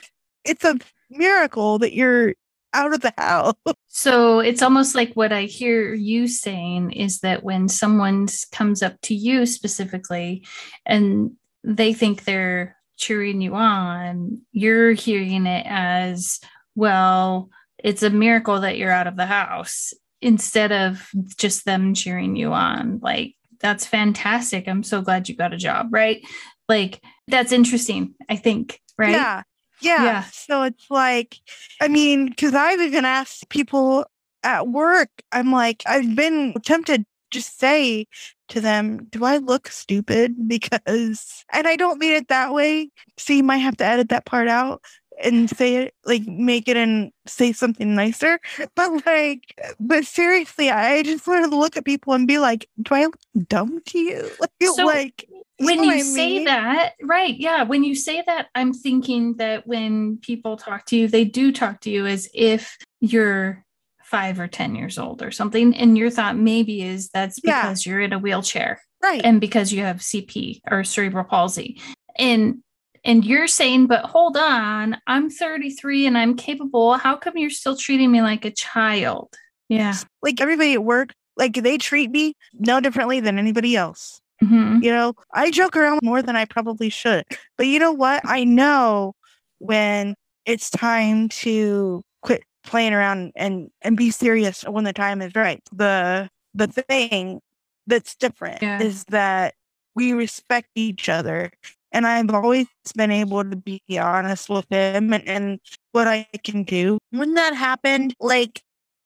it's 0.44 0.64
a 0.64 0.78
miracle 1.10 1.80
that 1.80 1.94
you're 1.94 2.34
out 2.76 2.94
of 2.94 3.02
the 3.02 3.14
house. 3.18 3.56
So 3.88 4.40
it's 4.42 4.62
almost 4.62 4.94
like 4.94 5.14
what 5.14 5.32
I 5.32 5.44
hear 5.44 5.94
you 5.94 6.28
saying 6.28 6.92
is 6.92 7.22
that 7.22 7.44
when 7.44 7.70
someone 7.70 8.28
comes 8.52 8.84
up 8.84 9.00
to 9.04 9.16
you 9.16 9.46
specifically 9.46 10.46
and 10.86 11.32
they 11.64 11.94
think 11.94 12.26
they're 12.26 12.76
cheering 12.98 13.40
you 13.40 13.56
on, 13.56 14.42
you're 14.52 14.92
hearing 14.92 15.48
it 15.48 15.66
as, 15.66 16.42
well, 16.76 17.50
it's 17.78 18.04
a 18.04 18.10
miracle 18.10 18.60
that 18.60 18.78
you're 18.78 18.92
out 18.92 19.08
of 19.08 19.16
the 19.16 19.26
house 19.26 19.94
instead 20.22 20.74
of 20.74 21.10
just 21.38 21.64
them 21.64 21.94
cheering 21.94 22.36
you 22.36 22.52
on. 22.52 23.00
Like, 23.02 23.36
that's 23.62 23.86
fantastic. 23.86 24.68
I'm 24.68 24.84
so 24.84 25.02
glad 25.02 25.30
you 25.30 25.38
got 25.38 25.54
a 25.54 25.58
job, 25.58 25.88
right? 25.92 26.22
Like, 26.68 27.02
that's 27.30 27.54
interesting, 27.54 28.14
I 28.30 28.36
think, 28.36 28.82
right? 28.98 29.12
Yeah. 29.12 29.44
Yeah. 29.82 30.06
Yeah. 30.06 30.24
So 30.32 30.64
it's 30.64 30.90
like, 30.90 31.38
I 31.82 31.88
mean, 31.88 32.28
because 32.28 32.54
I've 32.54 32.82
even 32.82 33.06
asked 33.06 33.50
people 33.50 34.06
at 34.44 34.68
work, 34.68 35.10
I'm 35.32 35.52
like, 35.52 35.84
I've 35.86 36.16
been 36.16 36.54
tempted 36.64 37.02
to 37.02 37.06
just 37.32 37.60
say 37.60 38.08
to 38.50 38.62
them, 38.62 39.06
do 39.06 39.26
I 39.26 39.38
look 39.38 39.68
stupid? 39.68 40.36
Because, 40.48 41.44
and 41.52 41.68
I 41.68 41.76
don't 41.76 42.00
mean 42.00 42.14
it 42.14 42.28
that 42.30 42.54
way. 42.54 42.90
So 43.18 43.34
you 43.34 43.44
might 43.44 43.58
have 43.58 43.78
to 43.78 43.86
edit 43.86 44.10
that 44.10 44.26
part 44.26 44.48
out 44.48 44.82
and 45.24 45.50
say 45.50 45.76
it, 45.78 45.94
like, 46.06 46.26
make 46.28 46.68
it 46.68 46.78
and 46.78 47.12
say 47.26 47.52
something 47.54 47.96
nicer. 47.96 48.40
But 48.76 49.06
like, 49.06 49.58
but 49.80 50.06
seriously, 50.06 50.70
I 50.70 51.04
just 51.04 51.26
wanted 51.28 51.50
to 51.52 51.58
look 51.58 51.78
at 51.78 51.86
people 51.86 52.14
and 52.14 52.28
be 52.28 52.38
like, 52.40 52.68
do 52.82 52.96
I 52.96 53.04
look 53.06 53.18
dumb 53.48 53.82
to 53.88 54.00
you? 54.00 54.30
Like, 54.40 54.52
So 54.76 54.86
like 54.86 55.26
when 55.60 55.78
know 55.78 55.84
you 55.94 56.04
say 56.04 56.28
mean? 56.40 56.46
that, 56.46 56.94
right? 57.02 57.36
Yeah. 57.38 57.64
When 57.64 57.84
you 57.84 57.96
say 57.96 58.22
that, 58.28 58.48
I'm 58.56 58.74
thinking 58.74 59.36
that 59.38 59.66
when 59.66 60.18
people 60.18 60.58
talk 60.58 60.86
to 60.88 60.98
you, 60.98 61.08
they 61.08 61.24
do 61.24 61.52
talk 61.54 61.80
to 61.82 61.90
you 61.90 62.06
as 62.06 62.28
if 62.34 62.78
you're 63.00 63.64
five 64.04 64.40
or 64.40 64.48
10 64.48 64.76
years 64.76 64.98
old 65.00 65.22
or 65.24 65.32
something. 65.32 65.76
And 65.76 65.98
your 65.98 66.10
thought 66.10 66.38
maybe 66.38 66.82
is 66.82 67.10
that's 67.10 67.40
Yeah. 67.44 67.62
because 67.62 67.86
you're 67.86 68.02
in 68.02 68.12
a 68.14 68.20
wheelchair 68.20 68.82
right. 69.02 69.22
and 69.24 69.40
because 69.42 69.72
you 69.72 69.82
have 69.82 69.98
CP 69.98 70.60
or 70.70 70.84
cerebral 70.84 71.24
palsy. 71.24 71.82
And 72.18 72.58
and 73.06 73.24
you're 73.24 73.48
saying, 73.48 73.88
but 73.88 74.04
hold 74.06 74.36
on, 74.36 74.98
I'm 75.08 75.30
33 75.30 76.06
and 76.08 76.18
I'm 76.18 76.36
capable. 76.36 76.96
How 76.96 77.16
come 77.16 77.38
you're 77.38 77.50
still 77.50 77.78
treating 77.78 78.12
me 78.12 78.22
like 78.22 78.44
a 78.46 78.52
child? 78.52 79.34
Yeah. 79.70 79.96
like 80.22 80.42
everybody 80.42 80.74
at 80.74 80.84
work, 80.84 81.14
like 81.38 81.54
they 81.56 81.78
treat 81.78 82.12
me 82.12 82.34
no 82.54 82.80
differently 82.80 83.20
than 83.20 83.40
anybody 83.40 83.76
else. 83.76 84.20
Mhm. 84.44 84.84
You 84.84 84.92
know, 84.92 85.14
I 85.34 85.50
joke 85.50 85.76
around 85.76 86.02
more 86.04 86.22
than 86.22 86.36
I 86.36 86.46
probably 86.46 86.90
should. 86.90 87.24
But 87.58 87.68
you 87.68 87.80
know 87.80 87.92
what? 87.94 88.22
I 88.26 88.44
know 88.44 89.14
when 89.60 90.14
it's 90.46 90.70
time 90.70 91.30
to 91.30 92.04
quit 92.22 92.44
playing 92.64 92.94
around 92.94 93.32
and 93.36 93.70
and 93.82 93.96
be 93.98 94.12
serious 94.12 94.64
when 94.64 94.84
the 94.84 94.94
time 94.94 95.22
is 95.22 95.32
right. 95.36 95.62
The 95.72 96.30
the 96.54 96.68
thing 96.68 97.40
that's 97.88 98.16
different 98.16 98.62
Yeah. 98.62 98.82
is 98.82 99.04
that 99.06 99.56
we 99.96 100.14
respect 100.14 100.70
each 100.76 101.10
other. 101.10 101.52
And 101.92 102.06
I've 102.06 102.30
always 102.32 102.68
been 102.96 103.12
able 103.12 103.44
to 103.44 103.56
be 103.56 103.82
honest 103.98 104.50
with 104.50 104.66
him 104.70 105.14
and, 105.14 105.28
and 105.28 105.60
what 105.92 106.08
I 106.08 106.28
can 106.44 106.64
do. 106.64 106.98
When 107.12 107.36
that 107.36 107.56
happened, 107.56 108.14
like 108.20 108.62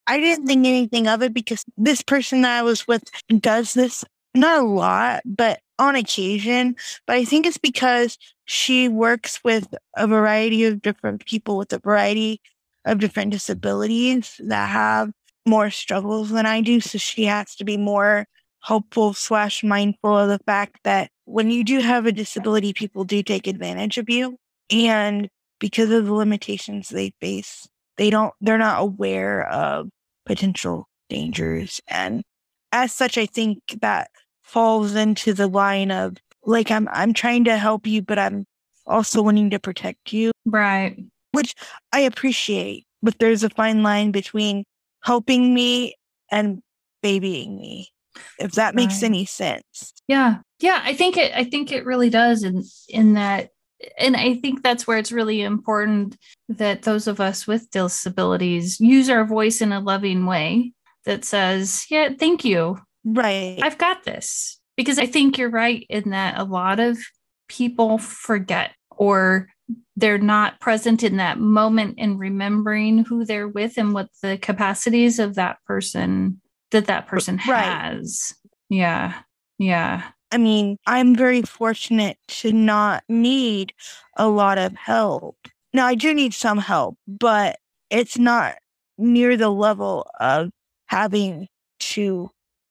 I 0.06 0.18
didn't 0.18 0.46
think 0.46 0.66
anything 0.66 1.06
of 1.06 1.22
it 1.22 1.32
because 1.32 1.64
this 1.76 2.02
person 2.02 2.42
that 2.42 2.58
I 2.58 2.62
was 2.62 2.88
with 2.88 3.04
does 3.40 3.74
this 3.74 4.04
not 4.34 4.62
a 4.62 4.66
lot, 4.66 5.22
but 5.24 5.60
on 5.78 5.96
occasion. 5.96 6.76
But 7.06 7.16
I 7.16 7.24
think 7.24 7.46
it's 7.46 7.58
because 7.58 8.18
she 8.44 8.88
works 8.88 9.40
with 9.44 9.72
a 9.96 10.06
variety 10.06 10.64
of 10.64 10.82
different 10.82 11.26
people 11.26 11.56
with 11.56 11.72
a 11.72 11.78
variety 11.78 12.40
of 12.84 12.98
different 12.98 13.32
disabilities 13.32 14.40
that 14.44 14.68
have 14.68 15.10
more 15.46 15.70
struggles 15.70 16.30
than 16.30 16.46
I 16.46 16.60
do. 16.60 16.80
So 16.80 16.98
she 16.98 17.24
has 17.24 17.54
to 17.56 17.64
be 17.64 17.76
more 17.76 18.26
hopeful 18.62 19.14
slash 19.14 19.64
mindful 19.64 20.16
of 20.16 20.28
the 20.28 20.38
fact 20.44 20.80
that 20.84 21.10
when 21.30 21.50
you 21.50 21.64
do 21.64 21.80
have 21.80 22.06
a 22.06 22.12
disability, 22.12 22.72
people 22.72 23.04
do 23.04 23.22
take 23.22 23.46
advantage 23.46 23.98
of 23.98 24.08
you. 24.10 24.36
And 24.70 25.28
because 25.58 25.90
of 25.90 26.06
the 26.06 26.12
limitations 26.12 26.88
they 26.88 27.12
face, 27.20 27.68
they 27.96 28.10
don't, 28.10 28.32
they're 28.40 28.58
not 28.58 28.80
aware 28.80 29.46
of 29.48 29.88
potential 30.26 30.88
dangers. 31.08 31.80
And 31.88 32.22
as 32.72 32.92
such, 32.92 33.18
I 33.18 33.26
think 33.26 33.58
that 33.80 34.10
falls 34.42 34.94
into 34.94 35.32
the 35.32 35.46
line 35.46 35.90
of 35.90 36.16
like, 36.44 36.70
I'm, 36.70 36.88
I'm 36.92 37.12
trying 37.12 37.44
to 37.44 37.56
help 37.56 37.86
you, 37.86 38.02
but 38.02 38.18
I'm 38.18 38.46
also 38.86 39.22
wanting 39.22 39.50
to 39.50 39.58
protect 39.58 40.12
you, 40.12 40.32
Right. 40.46 40.96
which 41.32 41.54
I 41.92 42.00
appreciate. 42.00 42.86
But 43.02 43.18
there's 43.18 43.44
a 43.44 43.50
fine 43.50 43.82
line 43.82 44.10
between 44.10 44.64
helping 45.02 45.54
me 45.54 45.94
and 46.30 46.62
babying 47.02 47.56
me, 47.56 47.88
if 48.38 48.52
that 48.52 48.74
makes 48.74 48.94
Right. 49.02 49.04
any 49.10 49.24
sense. 49.26 49.92
Yeah. 50.08 50.38
Yeah, 50.58 50.80
I 50.84 50.94
think 50.94 51.16
it 51.16 51.32
I 51.34 51.44
think 51.44 51.72
it 51.72 51.84
really 51.86 52.10
does 52.10 52.42
in 52.42 52.64
in 52.88 53.14
that 53.14 53.50
and 53.98 54.14
I 54.16 54.34
think 54.34 54.62
that's 54.62 54.86
where 54.86 54.98
it's 54.98 55.12
really 55.12 55.40
important 55.42 56.18
that 56.48 56.82
those 56.82 57.06
of 57.06 57.18
us 57.20 57.46
with 57.46 57.70
disabilities 57.70 58.78
use 58.78 59.08
our 59.08 59.24
voice 59.24 59.60
in 59.62 59.72
a 59.72 59.80
loving 59.80 60.26
way 60.26 60.72
that 61.06 61.24
says, 61.24 61.86
"Yeah, 61.90 62.10
thank 62.18 62.44
you. 62.44 62.78
Right. 63.04 63.58
I've 63.62 63.78
got 63.78 64.04
this." 64.04 64.58
Because 64.76 64.98
I 64.98 65.06
think 65.06 65.38
you're 65.38 65.50
right 65.50 65.86
in 65.88 66.10
that 66.10 66.38
a 66.38 66.44
lot 66.44 66.78
of 66.80 66.98
people 67.48 67.98
forget 67.98 68.72
or 68.90 69.48
they're 69.96 70.18
not 70.18 70.60
present 70.60 71.02
in 71.02 71.16
that 71.18 71.38
moment 71.38 71.94
in 71.98 72.18
remembering 72.18 73.04
who 73.04 73.24
they're 73.24 73.48
with 73.48 73.78
and 73.78 73.92
what 73.94 74.08
the 74.22 74.36
capacities 74.38 75.18
of 75.18 75.34
that 75.36 75.58
person 75.66 76.40
that 76.70 76.86
that 76.86 77.06
person 77.06 77.40
Right. 77.48 77.62
has. 77.64 78.34
Yeah. 78.68 79.14
Yeah. 79.58 80.02
I 80.32 80.38
mean, 80.38 80.76
I'm 80.86 81.14
very 81.16 81.42
fortunate 81.42 82.16
to 82.28 82.52
not 82.52 83.02
need 83.08 83.72
a 84.16 84.28
lot 84.28 84.58
of 84.58 84.74
help. 84.76 85.36
Now, 85.72 85.86
I 85.86 85.94
do 85.94 86.14
need 86.14 86.34
some 86.34 86.58
help, 86.58 86.96
but 87.06 87.58
it's 87.90 88.16
not 88.18 88.56
near 88.96 89.36
the 89.36 89.50
level 89.50 90.08
of 90.20 90.50
having 90.86 91.48
to 91.80 92.30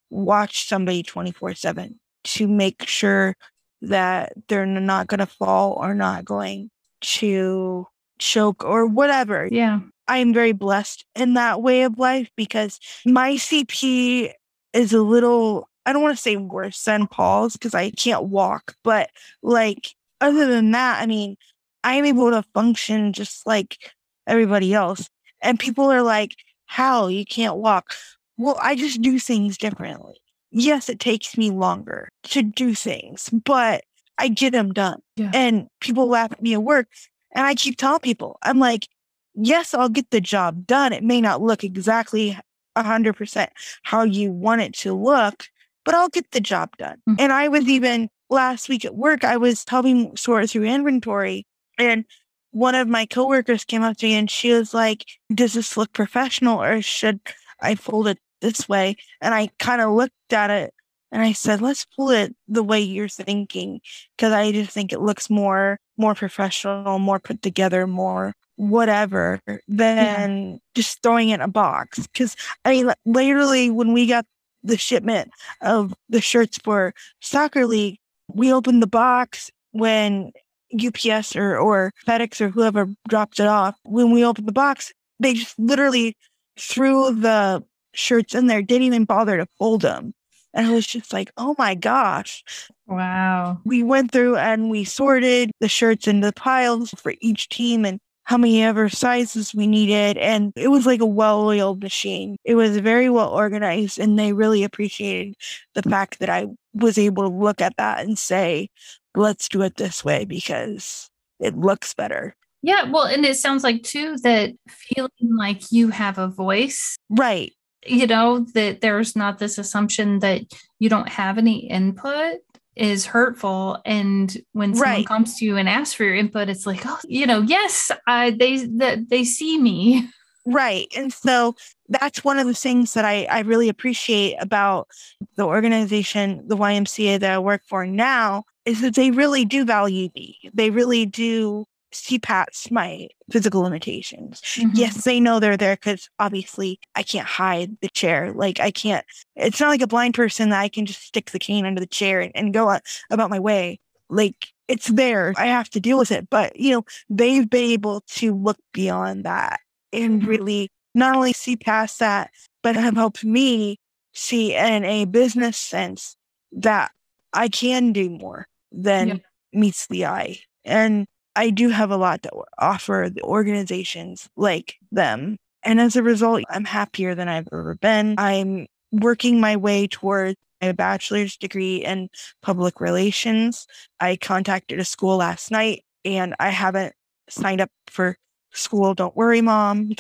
watch 0.09 0.67
somebody 0.67 1.03
24 1.03 1.53
7 1.55 1.99
to 2.25 2.47
make 2.47 2.87
sure 2.87 3.35
that 3.81 4.33
they're 4.47 4.65
not 4.65 5.07
going 5.07 5.19
to 5.19 5.25
fall 5.25 5.73
or 5.73 5.93
not 5.93 6.25
going 6.25 6.69
to 7.01 7.87
choke 8.19 8.63
or 8.63 8.85
whatever. 8.85 9.47
Yeah. 9.51 9.79
I 10.09 10.17
am 10.17 10.33
very 10.33 10.51
blessed 10.51 11.05
in 11.15 11.35
that 11.35 11.61
way 11.61 11.83
of 11.83 11.99
life 11.99 12.29
because 12.35 12.79
my 13.05 13.33
CP 13.33 14.31
is 14.73 14.91
a 14.91 15.01
little, 15.01 15.69
I 15.85 15.93
don't 15.93 16.01
want 16.01 16.17
to 16.17 16.21
say 16.21 16.35
worse 16.35 16.83
than 16.83 17.07
Paul's 17.07 17.53
because 17.53 17.75
I 17.75 17.91
can't 17.91 18.25
walk, 18.25 18.75
but 18.83 19.09
like, 19.43 19.95
other 20.19 20.47
than 20.47 20.71
that, 20.71 21.01
I 21.01 21.05
mean, 21.05 21.37
I'm 21.83 22.05
able 22.05 22.31
to 22.31 22.43
function 22.53 23.13
just 23.13 23.47
like 23.47 23.91
everybody 24.27 24.73
else. 24.73 25.09
And 25.41 25.59
people 25.59 25.85
are 25.85 26.01
like, 26.01 26.35
how 26.65 27.07
you 27.07 27.25
can't 27.25 27.57
walk? 27.57 27.93
Well, 28.37 28.57
I 28.61 28.75
just 28.75 29.01
do 29.01 29.19
things 29.19 29.57
differently. 29.57 30.19
Yes, 30.51 30.89
it 30.89 30.99
takes 30.99 31.37
me 31.37 31.51
longer 31.51 32.09
to 32.23 32.41
do 32.41 32.73
things, 32.73 33.29
but 33.29 33.83
I 34.17 34.27
get 34.27 34.51
them 34.51 34.73
done. 34.73 35.01
Yeah. 35.15 35.31
And 35.33 35.67
people 35.79 36.07
laugh 36.07 36.31
at 36.31 36.41
me 36.41 36.53
at 36.53 36.63
work. 36.63 36.87
And 37.33 37.45
I 37.45 37.53
keep 37.53 37.77
telling 37.77 37.99
people, 37.99 38.39
I'm 38.41 38.59
like, 38.59 38.87
yes, 39.35 39.73
I'll 39.73 39.89
get 39.89 40.09
the 40.11 40.21
job 40.21 40.65
done. 40.67 40.93
It 40.93 41.03
may 41.03 41.21
not 41.21 41.41
look 41.41 41.63
exactly 41.63 42.37
100% 42.75 43.49
how 43.83 44.03
you 44.03 44.31
want 44.31 44.61
it 44.61 44.73
to 44.75 44.93
look, 44.93 45.45
but 45.85 45.95
I'll 45.95 46.09
get 46.09 46.31
the 46.31 46.41
job 46.41 46.75
done. 46.77 47.01
Mhm. 47.09 47.15
And 47.19 47.31
I 47.33 47.47
was 47.47 47.67
even 47.67 48.09
last 48.29 48.69
week 48.69 48.85
at 48.85 48.95
work, 48.95 49.23
I 49.23 49.37
was 49.37 49.63
helping 49.67 50.15
sort 50.15 50.49
through 50.49 50.65
inventory, 50.65 51.45
and 51.77 52.05
one 52.51 52.75
of 52.75 52.87
my 52.87 53.05
coworkers 53.05 53.63
came 53.65 53.83
up 53.83 53.97
to 53.97 54.05
me 54.07 54.15
and 54.15 54.29
she 54.29 54.51
was 54.53 54.73
like, 54.73 55.05
Does 55.33 55.53
this 55.53 55.77
look 55.77 55.93
professional 55.93 56.61
or 56.61 56.81
should 56.81 57.19
I 57.61 57.75
fold 57.75 58.07
it 58.07 58.19
this 58.41 58.67
way? 58.67 58.95
And 59.21 59.33
I 59.35 59.49
kind 59.59 59.81
of 59.81 59.91
looked 59.93 60.33
at 60.33 60.49
it 60.49 60.73
and 61.11 61.21
I 61.21 61.33
said, 61.33 61.61
Let's 61.61 61.85
fold 61.95 62.11
it 62.13 62.35
the 62.47 62.63
way 62.63 62.79
you're 62.81 63.07
thinking 63.07 63.81
because 64.17 64.33
I 64.33 64.51
just 64.51 64.71
think 64.71 64.91
it 64.93 65.01
looks 65.01 65.29
more 65.29 65.79
more 65.97 66.15
professional, 66.15 66.97
more 66.99 67.19
put 67.19 67.41
together, 67.41 67.85
more 67.85 68.33
whatever 68.59 69.39
than 69.69 70.59
just 70.75 71.01
throwing 71.01 71.29
it 71.29 71.35
in 71.35 71.41
a 71.41 71.47
box. 71.47 71.99
Because 72.07 72.35
I 72.65 72.71
mean, 72.71 72.91
literally, 73.05 73.69
when 73.71 73.93
we 73.93 74.05
got 74.05 74.25
the 74.63 74.77
shipment 74.77 75.31
of 75.61 75.93
the 76.09 76.19
shirts 76.19 76.57
for 76.61 76.93
soccer 77.21 77.65
league, 77.65 77.97
we 78.27 78.51
opened 78.51 78.83
the 78.83 78.87
box 78.87 79.49
when 79.71 80.31
UPS 80.73 81.35
or 81.37 81.57
or 81.57 81.93
FedEx 82.05 82.41
or 82.41 82.49
whoever 82.49 82.87
dropped 83.07 83.39
it 83.39 83.47
off. 83.47 83.77
When 83.85 84.11
we 84.11 84.25
opened 84.25 84.47
the 84.47 84.51
box, 84.51 84.91
they 85.21 85.35
just 85.35 85.57
literally 85.57 86.17
threw 86.57 87.15
the 87.15 87.63
shirts 87.93 88.35
in 88.35 88.47
there, 88.47 88.61
didn't 88.61 88.83
even 88.83 89.05
bother 89.05 89.37
to 89.37 89.47
fold 89.57 89.81
them. 89.81 90.13
And 90.53 90.67
I 90.67 90.71
was 90.73 90.85
just 90.85 91.13
like, 91.13 91.31
oh 91.37 91.55
my 91.57 91.75
gosh 91.75 92.43
Wow. 92.87 93.59
we 93.63 93.83
went 93.83 94.11
through 94.11 94.35
and 94.37 94.69
we 94.69 94.83
sorted 94.83 95.51
the 95.61 95.69
shirts 95.69 96.07
into 96.07 96.31
piles 96.33 96.89
for 96.97 97.13
each 97.21 97.47
team 97.49 97.85
and 97.85 97.99
how 98.29 98.37
many 98.37 98.61
ever 98.61 98.89
sizes 98.89 99.55
we 99.55 99.65
needed. 99.65 100.15
And 100.19 100.53
it 100.55 100.67
was 100.67 100.85
like 100.85 101.01
a 101.01 101.05
well 101.05 101.47
oiled 101.47 101.81
machine. 101.81 102.37
It 102.43 102.53
was 102.53 102.77
very 102.77 103.09
well 103.09 103.29
organized. 103.29 103.97
And 103.97 104.19
they 104.19 104.33
really 104.33 104.63
appreciated 104.63 105.33
the 105.73 105.81
fact 105.81 106.19
that 106.19 106.29
I 106.29 106.45
was 106.75 106.99
able 106.99 107.23
to 107.23 107.35
look 107.35 107.59
at 107.59 107.75
that 107.77 108.01
and 108.05 108.19
say, 108.19 108.69
let's 109.15 109.49
do 109.49 109.63
it 109.63 109.77
this 109.77 110.05
way 110.05 110.25
because 110.25 111.09
it 111.39 111.57
looks 111.57 111.95
better. 111.95 112.35
Yeah. 112.61 112.83
Well, 112.83 113.05
and 113.05 113.25
it 113.25 113.35
sounds 113.35 113.63
like 113.63 113.81
too 113.81 114.15
that 114.17 114.51
feeling 114.67 115.09
like 115.35 115.71
you 115.71 115.89
have 115.89 116.19
a 116.19 116.27
voice, 116.27 116.97
Right. 117.09 117.51
you 117.83 118.05
know, 118.05 118.45
that 118.53 118.81
there's 118.81 119.15
not 119.15 119.39
this 119.39 119.57
assumption 119.57 120.19
that 120.19 120.41
you 120.77 120.87
don't 120.87 121.09
have 121.09 121.39
any 121.39 121.67
input 121.67 122.41
is 122.79 123.05
hurtful. 123.05 123.77
And 123.85 124.35
when 124.53 124.73
someone 124.75 124.97
Right. 124.97 125.05
comes 125.05 125.37
to 125.37 125.45
you 125.45 125.57
and 125.57 125.67
asks 125.69 125.93
for 125.93 126.03
your 126.05 126.15
input, 126.15 126.49
it's 126.49 126.65
like, 126.65 126.81
oh, 126.85 126.97
you 127.07 127.27
know, 127.27 127.41
yes, 127.41 127.91
I 128.07 128.31
they 128.31 128.65
they 128.65 129.23
see 129.23 129.57
me. 129.59 130.09
Right. 130.45 130.87
And 130.95 131.13
so 131.13 131.55
that's 131.89 132.23
one 132.23 132.39
of 132.39 132.47
the 132.47 132.53
things 132.55 132.93
that 132.93 133.05
I, 133.05 133.25
I 133.25 133.41
really 133.41 133.69
appreciate 133.69 134.35
about 134.39 134.87
the 135.35 135.45
organization, 135.45 136.41
the 136.47 136.57
YMCA 136.57 137.19
that 137.19 137.31
I 137.31 137.39
work 137.39 137.61
for 137.67 137.85
now, 137.85 138.45
is 138.65 138.81
that 138.81 138.95
they 138.95 139.11
really 139.11 139.45
do 139.45 139.65
value 139.65 140.09
me. 140.15 140.37
They 140.53 140.69
really 140.71 141.05
do 141.05 141.65
see 141.91 142.19
past 142.19 142.71
my 142.71 143.07
physical 143.31 143.61
limitations. 143.61 144.41
Mhm. 144.55 144.71
Yes, 144.73 145.03
they 145.03 145.19
know 145.19 145.39
they're 145.39 145.57
there 145.57 145.75
because 145.75 146.09
obviously 146.19 146.79
I 146.95 147.03
can't 147.03 147.27
hide 147.27 147.77
the 147.81 147.89
chair. 147.89 148.31
Like 148.33 148.59
I 148.59 148.71
can't, 148.71 149.05
it's 149.35 149.59
not 149.59 149.69
like 149.69 149.81
a 149.81 149.87
blind 149.87 150.13
person 150.13 150.49
that 150.49 150.59
I 150.59 150.69
can 150.69 150.85
just 150.85 151.01
stick 151.01 151.31
the 151.31 151.39
cane 151.39 151.65
under 151.65 151.79
the 151.79 151.87
chair 151.87 152.19
and, 152.21 152.31
and 152.35 152.53
go 152.53 152.69
on 152.69 152.79
about 153.09 153.29
my 153.29 153.39
way. 153.39 153.79
Like 154.09 154.47
it's 154.67 154.87
there. 154.87 155.33
I 155.37 155.47
have 155.47 155.69
to 155.71 155.79
deal 155.79 155.97
with 155.97 156.11
it. 156.11 156.29
But, 156.29 156.55
you 156.55 156.71
know, 156.71 156.85
they've 157.09 157.49
been 157.49 157.71
able 157.71 158.01
to 158.17 158.35
look 158.35 158.57
beyond 158.73 159.23
that 159.25 159.59
and 159.91 160.21
Mhm. 160.21 160.27
really 160.27 160.71
not 160.93 161.15
only 161.15 161.33
see 161.33 161.55
past 161.55 161.99
that, 161.99 162.29
but 162.61 162.75
have 162.75 162.95
helped 162.95 163.23
me 163.23 163.79
see 164.13 164.55
in 164.55 164.83
a 164.83 165.05
business 165.05 165.57
sense 165.57 166.15
that 166.51 166.91
I 167.33 167.47
can 167.47 167.93
do 167.93 168.09
more 168.09 168.47
than 168.71 169.07
Yeah. 169.07 169.15
meets 169.53 169.87
the 169.87 170.05
eye. 170.05 170.39
And 170.65 171.07
I 171.35 171.49
do 171.49 171.69
have 171.69 171.91
a 171.91 171.97
lot 171.97 172.23
to 172.23 172.31
offer 172.57 173.09
the 173.13 173.21
organizations 173.21 174.29
like 174.35 174.75
them. 174.91 175.37
And 175.63 175.79
as 175.79 175.95
a 175.95 176.03
result, 176.03 176.43
I'm 176.49 176.65
happier 176.65 177.15
than 177.15 177.27
I've 177.27 177.47
ever 177.51 177.75
been. 177.75 178.15
I'm 178.17 178.67
working 178.91 179.39
my 179.39 179.55
way 179.55 179.87
towards 179.87 180.35
a 180.61 180.73
bachelor's 180.73 181.37
degree 181.37 181.77
in 181.77 182.09
public 182.41 182.81
relations. 182.81 183.67
I 183.99 184.15
contacted 184.17 184.79
a 184.79 184.85
school 184.85 185.17
last 185.17 185.51
night 185.51 185.83
and 186.03 186.35
I 186.39 186.49
haven't 186.49 186.93
signed 187.29 187.61
up 187.61 187.69
for 187.87 188.17
school. 188.51 188.93
Don't 188.93 189.15
worry, 189.15 189.41
mom. 189.41 189.91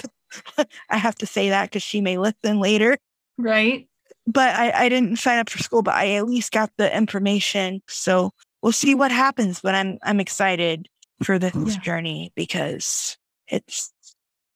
I 0.89 0.97
have 0.97 1.15
to 1.15 1.25
say 1.25 1.49
that 1.49 1.69
because 1.69 1.83
she 1.83 2.01
may 2.01 2.17
listen 2.17 2.59
later. 2.59 2.97
Right. 3.37 3.87
But 4.27 4.55
I, 4.55 4.85
I 4.85 4.89
didn't 4.89 5.17
sign 5.17 5.39
up 5.39 5.49
for 5.49 5.59
school, 5.59 5.81
but 5.81 5.95
I 5.95 6.15
at 6.15 6.27
least 6.27 6.51
got 6.51 6.71
the 6.77 6.95
information. 6.95 7.81
So 7.87 8.31
we'll 8.61 8.71
see 8.71 8.95
what 8.95 9.11
happens. 9.11 9.61
But 9.61 9.75
I'm 9.75 9.97
I'm 10.03 10.19
excited 10.19 10.87
for 11.23 11.39
this 11.39 11.53
yeah. 11.55 11.79
journey 11.79 12.31
because 12.35 13.17
it's 13.47 13.91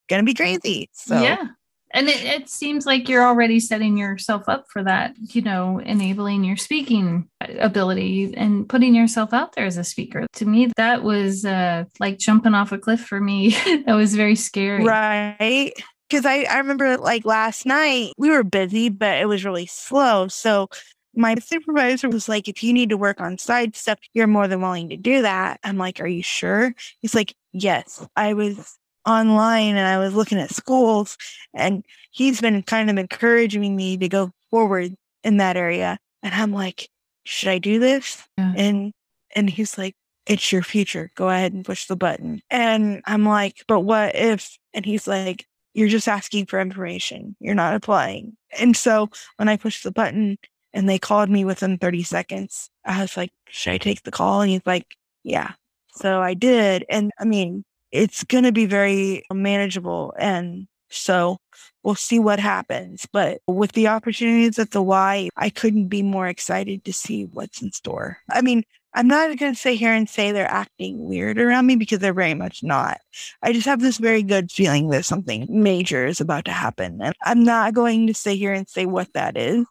gonna 0.09 0.23
be 0.23 0.33
crazy. 0.33 0.89
So 0.93 1.21
yeah. 1.21 1.47
And 1.95 2.09
it, 2.09 2.23
it 2.23 2.49
seems 2.49 2.87
like 2.87 3.07
you're 3.07 3.23
already 3.23 3.59
setting 3.59 3.97
yourself 3.97 4.49
up 4.49 4.65
for 4.67 4.83
that, 4.83 5.13
you 5.19 5.43
know, 5.43 5.77
enabling 5.77 6.43
your 6.43 6.57
speaking 6.57 7.29
ability 7.59 8.33
and 8.35 8.67
putting 8.67 8.95
yourself 8.95 9.31
out 9.31 9.53
there 9.53 9.67
as 9.67 9.77
a 9.77 9.83
speaker. 9.83 10.25
To 10.33 10.45
me, 10.45 10.71
that 10.75 11.03
was 11.03 11.45
uh, 11.45 11.83
like 11.99 12.17
jumping 12.17 12.55
off 12.55 12.71
a 12.71 12.79
cliff 12.79 13.01
for 13.01 13.21
me. 13.21 13.49
that 13.85 13.93
was 13.93 14.15
very 14.15 14.35
scary. 14.35 14.83
Right 14.83 15.71
because 16.13 16.27
I, 16.27 16.43
I 16.43 16.59
remember 16.59 16.97
like 16.97 17.25
last 17.25 17.65
night 17.65 18.13
we 18.19 18.29
were 18.29 18.43
busy, 18.43 18.89
but 18.89 19.17
it 19.17 19.25
was 19.25 19.43
really 19.43 19.65
slow. 19.65 20.27
So 20.27 20.69
my 21.15 21.35
supervisor 21.35 22.09
was 22.09 22.27
like, 22.27 22.47
if 22.47 22.63
you 22.63 22.73
need 22.73 22.89
to 22.89 22.97
work 22.97 23.21
on 23.21 23.37
side 23.37 23.75
stuff, 23.75 23.99
you're 24.13 24.27
more 24.27 24.47
than 24.47 24.61
willing 24.61 24.89
to 24.89 24.97
do 24.97 25.21
that. 25.21 25.59
I'm 25.63 25.77
like, 25.77 25.99
are 25.99 26.07
you 26.07 26.23
sure? 26.23 26.73
He's 26.99 27.15
like, 27.15 27.35
yes. 27.51 28.05
I 28.15 28.33
was 28.33 28.77
online 29.05 29.75
and 29.75 29.87
I 29.87 29.97
was 29.97 30.13
looking 30.13 30.39
at 30.39 30.53
schools 30.53 31.17
and 31.53 31.83
he's 32.11 32.41
been 32.41 32.63
kind 32.63 32.89
of 32.89 32.97
encouraging 32.97 33.75
me 33.75 33.97
to 33.97 34.07
go 34.07 34.31
forward 34.49 34.93
in 35.23 35.37
that 35.37 35.57
area. 35.57 35.97
And 36.21 36.33
I'm 36.33 36.51
like, 36.51 36.89
should 37.25 37.49
I 37.49 37.57
do 37.57 37.79
this? 37.79 38.23
Yeah. 38.37 38.53
And 38.55 38.93
and 39.35 39.49
he's 39.49 39.77
like, 39.77 39.95
it's 40.25 40.51
your 40.51 40.63
future. 40.63 41.11
Go 41.15 41.29
ahead 41.29 41.53
and 41.53 41.65
push 41.65 41.87
the 41.87 41.95
button. 41.95 42.41
And 42.49 43.01
I'm 43.05 43.25
like, 43.25 43.63
but 43.67 43.81
what 43.81 44.15
if? 44.15 44.57
And 44.73 44.85
he's 44.85 45.07
like, 45.07 45.45
you're 45.73 45.89
just 45.89 46.07
asking 46.07 46.45
for 46.45 46.59
information. 46.59 47.35
You're 47.39 47.55
not 47.55 47.75
applying. 47.75 48.37
And 48.59 48.77
so 48.77 49.09
when 49.37 49.49
I 49.49 49.57
pushed 49.57 49.83
the 49.83 49.91
button 49.91 50.37
and 50.73 50.89
they 50.89 50.99
called 50.99 51.29
me 51.29 51.45
within 51.45 51.77
30 51.77 52.03
seconds, 52.03 52.69
I 52.85 53.01
was 53.01 53.15
like, 53.15 53.31
should 53.49 53.73
I 53.73 53.77
take 53.77 54.03
the 54.03 54.11
call? 54.11 54.41
And 54.41 54.49
he's 54.49 54.65
like, 54.65 54.95
yeah. 55.23 55.53
So 55.95 56.21
I 56.21 56.33
did. 56.33 56.85
And 56.89 57.11
I 57.19 57.25
mean, 57.25 57.63
it's 57.91 58.23
going 58.23 58.43
to 58.43 58.51
be 58.51 58.65
very 58.65 59.23
manageable. 59.31 60.13
And 60.17 60.67
so 60.89 61.37
we'll 61.83 61.95
see 61.95 62.19
what 62.19 62.39
happens. 62.39 63.07
But 63.11 63.41
with 63.47 63.73
the 63.73 63.87
opportunities 63.87 64.57
at 64.57 64.71
the 64.71 64.81
Y, 64.81 65.29
I 65.37 65.49
couldn't 65.49 65.87
be 65.87 66.01
more 66.01 66.27
excited 66.27 66.83
to 66.85 66.93
see 66.93 67.25
what's 67.25 67.61
in 67.61 67.71
store. 67.71 68.17
I 68.29 68.41
mean, 68.41 68.63
I'm 68.95 69.07
not 69.07 69.37
going 69.37 69.53
to 69.53 69.59
sit 69.59 69.77
here 69.77 69.93
and 69.93 70.07
say 70.07 70.31
they're 70.31 70.49
acting 70.49 71.03
weird 71.05 71.39
around 71.39 71.65
me 71.65 71.75
because 71.75 71.99
they're 71.99 72.13
very 72.13 72.33
much 72.33 72.63
not. 72.63 72.99
I 73.41 73.51
just 73.53 73.65
have 73.65 73.81
this 73.81 73.97
very 73.97 74.21
good 74.21 74.51
feeling 74.51 74.89
that 74.89 75.05
something 75.05 75.47
major 75.49 76.05
is 76.05 76.21
about 76.21 76.45
to 76.45 76.51
happen. 76.51 77.01
And 77.01 77.15
I'm 77.23 77.43
not 77.43 77.73
going 77.73 78.07
to 78.07 78.13
sit 78.13 78.37
here 78.37 78.53
and 78.53 78.69
say 78.69 78.85
what 78.85 79.11
that 79.13 79.37
is. 79.37 79.65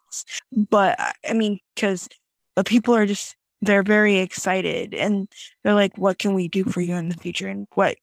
But 0.51 0.99
I 1.27 1.33
mean, 1.33 1.59
because 1.75 2.09
the 2.55 2.63
people 2.63 2.95
are 2.95 3.05
just, 3.05 3.35
they're 3.61 3.83
very 3.83 4.17
excited 4.17 4.93
and 4.93 5.29
they're 5.63 5.73
like, 5.73 5.97
what 5.97 6.19
can 6.19 6.33
we 6.33 6.49
do 6.49 6.65
for 6.65 6.81
you 6.81 6.95
in 6.95 7.09
the 7.09 7.15
future? 7.15 7.47
And 7.47 7.67
what 7.75 7.95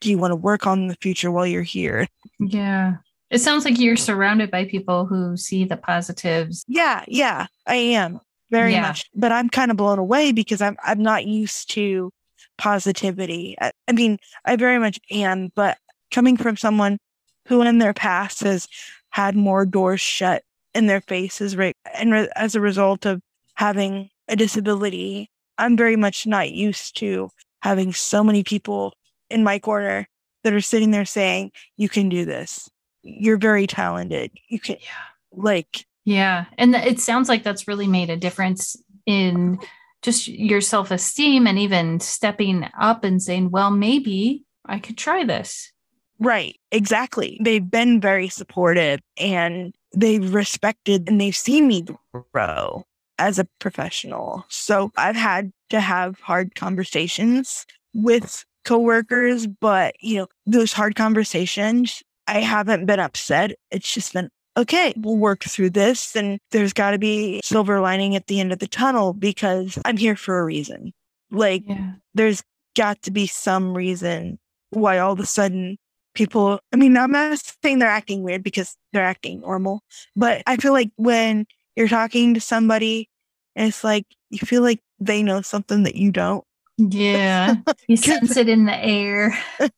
do 0.00 0.10
you 0.10 0.18
want 0.18 0.30
to 0.30 0.36
work 0.36 0.66
on 0.66 0.82
in 0.82 0.86
the 0.86 0.96
future 1.00 1.30
while 1.30 1.46
you're 1.46 1.62
here? 1.62 2.06
Yeah. 2.38 2.94
It 3.30 3.40
sounds 3.40 3.64
like 3.64 3.78
you're 3.78 3.96
surrounded 3.96 4.50
by 4.50 4.64
people 4.64 5.04
who 5.04 5.36
see 5.36 5.64
the 5.64 5.76
positives. 5.76 6.64
Yeah, 6.66 7.04
yeah, 7.06 7.46
I 7.66 7.74
am 7.74 8.20
very 8.50 8.72
yeah. 8.72 8.82
much. 8.82 9.08
But 9.14 9.32
I'm 9.32 9.48
kind 9.48 9.70
of 9.70 9.76
blown 9.76 9.98
away 9.98 10.32
because 10.32 10.60
I'm 10.60 10.76
I'm 10.84 11.02
not 11.02 11.26
used 11.26 11.70
to 11.72 12.12
positivity. 12.56 13.56
I, 13.60 13.72
I 13.86 13.92
mean, 13.92 14.18
I 14.44 14.56
very 14.56 14.78
much 14.78 14.98
am, 15.10 15.50
but 15.54 15.78
coming 16.10 16.36
from 16.36 16.56
someone 16.56 16.98
who 17.46 17.62
in 17.62 17.78
their 17.78 17.94
past 17.94 18.40
has 18.40 18.68
had 19.10 19.34
more 19.34 19.64
doors 19.64 20.00
shut 20.00 20.42
in 20.74 20.86
their 20.86 21.00
faces, 21.00 21.56
right? 21.56 21.74
And 21.94 22.12
re- 22.12 22.28
as 22.36 22.54
a 22.54 22.60
result 22.60 23.06
of 23.06 23.22
having 23.54 24.10
a 24.28 24.36
disability, 24.36 25.30
I'm 25.56 25.76
very 25.76 25.96
much 25.96 26.26
not 26.26 26.50
used 26.50 26.96
to 26.98 27.30
having 27.62 27.92
so 27.92 28.22
many 28.22 28.44
people 28.44 28.92
in 29.30 29.42
my 29.42 29.58
corner 29.58 30.06
that 30.44 30.52
are 30.52 30.60
sitting 30.60 30.90
there 30.90 31.04
saying, 31.04 31.52
You 31.76 31.88
can 31.88 32.08
do 32.08 32.24
this. 32.24 32.68
You're 33.02 33.38
very 33.38 33.66
talented. 33.66 34.30
You 34.48 34.60
can, 34.60 34.76
yeah. 34.80 34.88
like, 35.32 35.86
yeah. 36.08 36.46
And 36.56 36.74
it 36.74 37.00
sounds 37.00 37.28
like 37.28 37.42
that's 37.42 37.68
really 37.68 37.86
made 37.86 38.08
a 38.08 38.16
difference 38.16 38.76
in 39.04 39.58
just 40.00 40.26
your 40.26 40.62
self 40.62 40.90
esteem 40.90 41.46
and 41.46 41.58
even 41.58 42.00
stepping 42.00 42.66
up 42.80 43.04
and 43.04 43.22
saying, 43.22 43.50
well, 43.50 43.70
maybe 43.70 44.42
I 44.64 44.78
could 44.78 44.96
try 44.96 45.24
this. 45.24 45.70
Right. 46.18 46.58
Exactly. 46.72 47.38
They've 47.42 47.70
been 47.70 48.00
very 48.00 48.30
supportive 48.30 49.00
and 49.18 49.74
they've 49.94 50.32
respected 50.32 51.10
and 51.10 51.20
they've 51.20 51.36
seen 51.36 51.68
me 51.68 51.84
grow 52.32 52.86
as 53.18 53.38
a 53.38 53.46
professional. 53.58 54.46
So 54.48 54.90
I've 54.96 55.14
had 55.14 55.52
to 55.68 55.78
have 55.78 56.18
hard 56.20 56.54
conversations 56.54 57.66
with 57.92 58.46
coworkers, 58.64 59.46
but 59.46 59.94
you 60.00 60.16
know, 60.16 60.26
those 60.46 60.72
hard 60.72 60.94
conversations, 60.94 62.02
I 62.26 62.40
haven't 62.40 62.86
been 62.86 62.98
upset. 62.98 63.52
It's 63.70 63.92
just 63.92 64.14
been 64.14 64.30
okay, 64.58 64.92
we'll 64.96 65.16
work 65.16 65.44
through 65.44 65.70
this. 65.70 66.14
And 66.16 66.38
there's 66.50 66.72
got 66.72 66.90
to 66.90 66.98
be 66.98 67.40
silver 67.44 67.80
lining 67.80 68.16
at 68.16 68.26
the 68.26 68.40
end 68.40 68.52
of 68.52 68.58
the 68.58 68.66
tunnel 68.66 69.12
because 69.12 69.78
I'm 69.84 69.96
here 69.96 70.16
for 70.16 70.38
a 70.38 70.44
reason. 70.44 70.92
Like, 71.30 71.62
yeah. 71.66 71.92
there's 72.14 72.42
got 72.76 73.00
to 73.02 73.10
be 73.10 73.26
some 73.26 73.74
reason 73.74 74.38
why 74.70 74.98
all 74.98 75.12
of 75.12 75.20
a 75.20 75.26
sudden 75.26 75.78
people, 76.14 76.60
I 76.72 76.76
mean, 76.76 76.96
I'm 76.96 77.12
not 77.12 77.38
saying 77.62 77.78
they're 77.78 77.88
acting 77.88 78.22
weird 78.22 78.42
because 78.42 78.76
they're 78.92 79.04
acting 79.04 79.40
normal, 79.40 79.82
but 80.16 80.42
I 80.46 80.56
feel 80.56 80.72
like 80.72 80.90
when 80.96 81.46
you're 81.76 81.88
talking 81.88 82.34
to 82.34 82.40
somebody 82.40 83.08
and 83.54 83.68
it's 83.68 83.84
like, 83.84 84.06
you 84.30 84.38
feel 84.38 84.62
like 84.62 84.80
they 84.98 85.22
know 85.22 85.42
something 85.42 85.84
that 85.84 85.94
you 85.94 86.10
don't. 86.10 86.44
Yeah. 86.76 87.56
You 87.88 87.96
sense 87.96 88.36
it 88.36 88.48
in 88.50 88.66
the 88.66 88.76
air. 88.76 89.38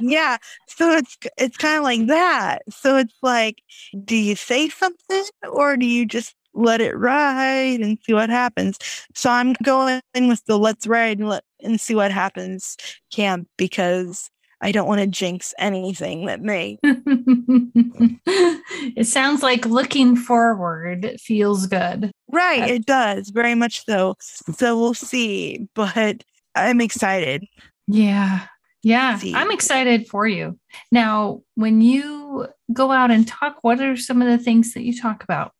yeah. 0.00 0.38
So 0.68 0.92
it's 0.92 1.16
it's 1.38 1.56
kind 1.56 1.78
of 1.78 1.82
like 1.84 2.06
that. 2.06 2.62
So 2.70 2.96
it's 2.96 3.16
like, 3.22 3.62
do 4.04 4.16
you 4.16 4.36
say 4.36 4.68
something 4.68 5.24
or 5.50 5.76
do 5.76 5.86
you 5.86 6.06
just 6.06 6.34
let 6.54 6.80
it 6.80 6.96
ride 6.96 7.80
and 7.80 7.98
see 8.04 8.14
what 8.14 8.30
happens? 8.30 8.78
So 9.14 9.30
I'm 9.30 9.54
going 9.62 10.00
with 10.14 10.44
the 10.46 10.58
let's 10.58 10.86
ride 10.86 11.18
and 11.18 11.28
let 11.28 11.44
and 11.62 11.80
see 11.80 11.94
what 11.94 12.12
happens 12.12 12.76
camp 13.10 13.48
because 13.56 14.30
I 14.60 14.72
don't 14.72 14.88
want 14.88 15.00
to 15.02 15.06
jinx 15.06 15.52
anything 15.58 16.24
that 16.26 16.40
may. 16.40 16.78
it 18.96 19.06
sounds 19.06 19.42
like 19.42 19.66
looking 19.66 20.16
forward 20.16 21.16
feels 21.20 21.66
good. 21.66 22.10
Right, 22.32 22.70
it 22.70 22.86
does 22.86 23.28
very 23.28 23.54
much 23.54 23.84
so. 23.84 24.16
So 24.20 24.78
we'll 24.78 24.94
see, 24.94 25.68
but 25.74 26.24
I'm 26.54 26.80
excited. 26.80 27.44
Yeah. 27.86 28.46
Yeah, 28.84 29.18
I'm 29.34 29.50
excited 29.50 30.06
for 30.08 30.26
you. 30.28 30.58
Now, 30.92 31.40
when 31.54 31.80
you 31.80 32.46
go 32.72 32.92
out 32.92 33.10
and 33.10 33.26
talk, 33.26 33.56
what 33.62 33.80
are 33.80 33.96
some 33.96 34.20
of 34.20 34.28
the 34.28 34.36
things 34.36 34.74
that 34.74 34.82
you 34.82 35.00
talk 35.00 35.24
about? 35.24 35.52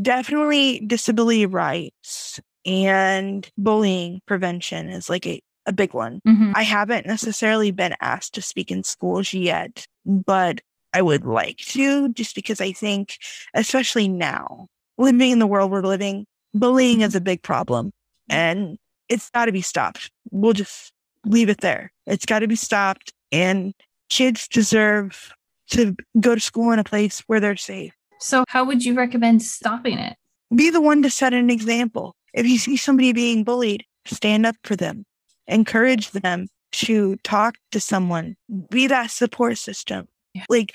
Definitely 0.00 0.80
disability 0.80 1.46
rights 1.46 2.40
and 2.66 3.48
bullying 3.56 4.20
prevention 4.26 4.88
is 4.88 5.08
like 5.08 5.26
a, 5.26 5.40
a 5.66 5.72
big 5.72 5.94
one. 5.94 6.20
Mm-hmm. 6.26 6.52
I 6.56 6.62
haven't 6.62 7.06
necessarily 7.06 7.70
been 7.70 7.94
asked 8.00 8.34
to 8.34 8.42
speak 8.42 8.70
in 8.72 8.82
schools 8.82 9.32
yet, 9.32 9.86
but 10.04 10.60
I 10.92 11.02
would 11.02 11.24
like 11.24 11.58
to 11.58 12.08
just 12.10 12.34
because 12.34 12.60
I 12.60 12.72
think, 12.72 13.16
especially 13.54 14.08
now, 14.08 14.66
living 14.98 15.30
in 15.30 15.38
the 15.38 15.46
world 15.46 15.70
we're 15.70 15.82
living, 15.82 16.26
bullying 16.52 17.00
is 17.00 17.14
a 17.14 17.20
big 17.20 17.42
problem 17.42 17.92
and 18.28 18.76
it's 19.08 19.30
got 19.30 19.46
to 19.46 19.52
be 19.52 19.62
stopped. 19.62 20.10
We'll 20.30 20.52
just 20.52 20.91
leave 21.24 21.48
it 21.48 21.60
there. 21.60 21.92
It's 22.06 22.26
got 22.26 22.40
to 22.40 22.48
be 22.48 22.56
stopped. 22.56 23.12
And 23.30 23.74
kids 24.10 24.46
deserve 24.48 25.32
to 25.70 25.96
go 26.20 26.34
to 26.34 26.40
school 26.40 26.72
in 26.72 26.78
a 26.78 26.84
place 26.84 27.20
where 27.26 27.40
they're 27.40 27.56
safe. 27.56 27.92
So, 28.20 28.44
how 28.48 28.64
would 28.64 28.84
you 28.84 28.94
recommend 28.94 29.42
stopping 29.42 29.98
it? 29.98 30.16
Be 30.54 30.70
the 30.70 30.80
one 30.80 31.02
to 31.02 31.10
set 31.10 31.34
an 31.34 31.50
example. 31.50 32.14
If 32.34 32.46
you 32.46 32.58
see 32.58 32.76
somebody 32.76 33.12
being 33.12 33.42
bullied, 33.42 33.84
stand 34.06 34.46
up 34.46 34.56
for 34.64 34.76
them, 34.76 35.04
encourage 35.46 36.10
them 36.10 36.48
to 36.72 37.16
talk 37.24 37.56
to 37.72 37.80
someone, 37.80 38.36
be 38.70 38.86
that 38.86 39.10
support 39.10 39.58
system. 39.58 40.08
Yeah. 40.34 40.44
Like, 40.48 40.74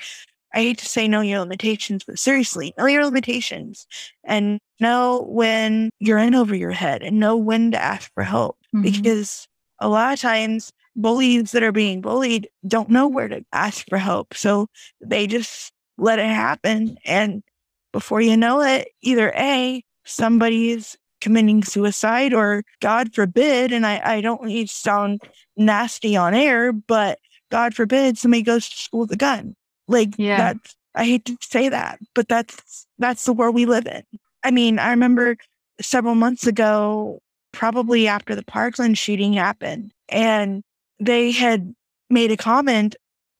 I 0.54 0.60
hate 0.60 0.78
to 0.78 0.86
say 0.86 1.08
know 1.08 1.20
your 1.20 1.40
limitations, 1.40 2.04
but 2.06 2.18
seriously, 2.18 2.74
know 2.78 2.86
your 2.86 3.04
limitations 3.04 3.86
and 4.24 4.60
know 4.80 5.24
when 5.28 5.90
you're 5.98 6.18
in 6.18 6.34
over 6.34 6.54
your 6.54 6.70
head 6.70 7.02
and 7.02 7.18
know 7.18 7.36
when 7.36 7.70
to 7.72 7.82
ask 7.82 8.12
for 8.14 8.22
help 8.22 8.56
mm-hmm. 8.74 8.82
because 8.82 9.47
a 9.80 9.88
lot 9.88 10.12
of 10.12 10.20
times 10.20 10.72
bullies 10.96 11.52
that 11.52 11.62
are 11.62 11.72
being 11.72 12.00
bullied 12.00 12.48
don't 12.66 12.90
know 12.90 13.06
where 13.06 13.28
to 13.28 13.44
ask 13.52 13.86
for 13.88 13.98
help. 13.98 14.34
So 14.34 14.66
they 15.00 15.26
just 15.26 15.72
let 15.96 16.18
it 16.18 16.26
happen. 16.26 16.96
And 17.04 17.42
before 17.92 18.20
you 18.20 18.36
know 18.36 18.60
it, 18.60 18.88
either 19.02 19.32
A, 19.36 19.82
somebody's 20.04 20.96
committing 21.20 21.64
suicide 21.64 22.32
or 22.32 22.62
God 22.80 23.14
forbid, 23.14 23.72
and 23.72 23.86
I, 23.86 24.00
I 24.04 24.20
don't 24.20 24.44
need 24.44 24.68
to 24.68 24.74
sound 24.74 25.20
nasty 25.56 26.16
on 26.16 26.34
air, 26.34 26.72
but 26.72 27.18
God 27.50 27.74
forbid 27.74 28.18
somebody 28.18 28.42
goes 28.42 28.68
to 28.68 28.76
school 28.76 29.00
with 29.00 29.12
a 29.12 29.16
gun. 29.16 29.54
Like 29.86 30.14
Yeah. 30.18 30.36
that's 30.36 30.76
I 30.94 31.04
hate 31.04 31.24
to 31.26 31.36
say 31.40 31.68
that, 31.68 31.98
but 32.14 32.28
that's 32.28 32.86
that's 32.98 33.24
the 33.24 33.32
world 33.32 33.54
we 33.54 33.66
live 33.66 33.86
in. 33.86 34.02
I 34.42 34.50
mean, 34.50 34.78
I 34.78 34.90
remember 34.90 35.36
several 35.80 36.14
months 36.14 36.46
ago, 36.46 37.20
probably 37.58 38.06
after 38.06 38.36
the 38.36 38.44
Parkland 38.44 38.96
shooting 38.96 39.32
happened, 39.32 39.92
and 40.08 40.62
they 41.00 41.32
had 41.32 41.74
made 42.08 42.30
a 42.30 42.36
comment. 42.36 42.94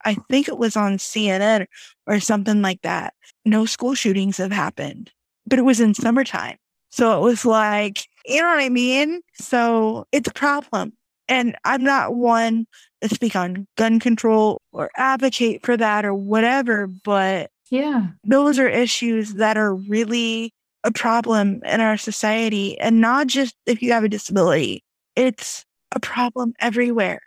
I 0.05 0.15
think 0.29 0.49
it 0.49 0.59
was 0.59 0.77
on 0.77 0.99
CNN 0.99 1.67
or 2.09 2.19
something 2.19 2.61
like 2.61 2.83
that. 2.83 3.15
No 3.45 3.65
school 3.65 3.95
shootings 3.95 4.39
have 4.39 4.51
happened, 4.51 5.13
but 5.47 5.61
it 5.61 5.63
was 5.63 5.79
in 5.79 5.95
summertime. 5.95 6.57
So 6.91 7.17
it 7.17 7.23
was 7.23 7.45
like, 7.45 8.09
you 8.27 8.43
know 8.43 8.49
what 8.49 8.59
I 8.59 8.69
mean? 8.71 9.21
So 9.35 10.05
it's 10.11 10.29
a 10.29 10.35
problem. 10.35 10.95
And 11.29 11.55
I'm 11.65 11.85
not 11.85 12.17
one 12.17 12.67
to 13.03 13.09
speak 13.09 13.37
on 13.37 13.69
gun 13.77 14.01
control 14.01 14.61
or 14.73 14.91
advocate 14.97 15.65
for 15.65 15.77
that 15.77 16.05
or 16.05 16.15
whatever, 16.15 16.89
but 16.89 17.51
Yeah. 17.71 18.09
those 18.25 18.59
are 18.59 18.69
issues 18.69 19.35
that 19.35 19.57
are 19.57 19.77
really 19.77 20.53
a 20.85 20.93
problem 20.93 21.61
in 21.65 21.81
our 21.81 21.97
society. 21.97 22.79
And 22.81 23.01
not 23.01 23.27
just 23.27 23.55
if 23.67 23.83
you 23.83 23.93
have 23.93 24.05
a 24.05 24.09
disability, 24.09 24.85
it's 25.17 25.65
a 25.95 26.01
problem 26.01 26.55
everywhere. 26.61 27.21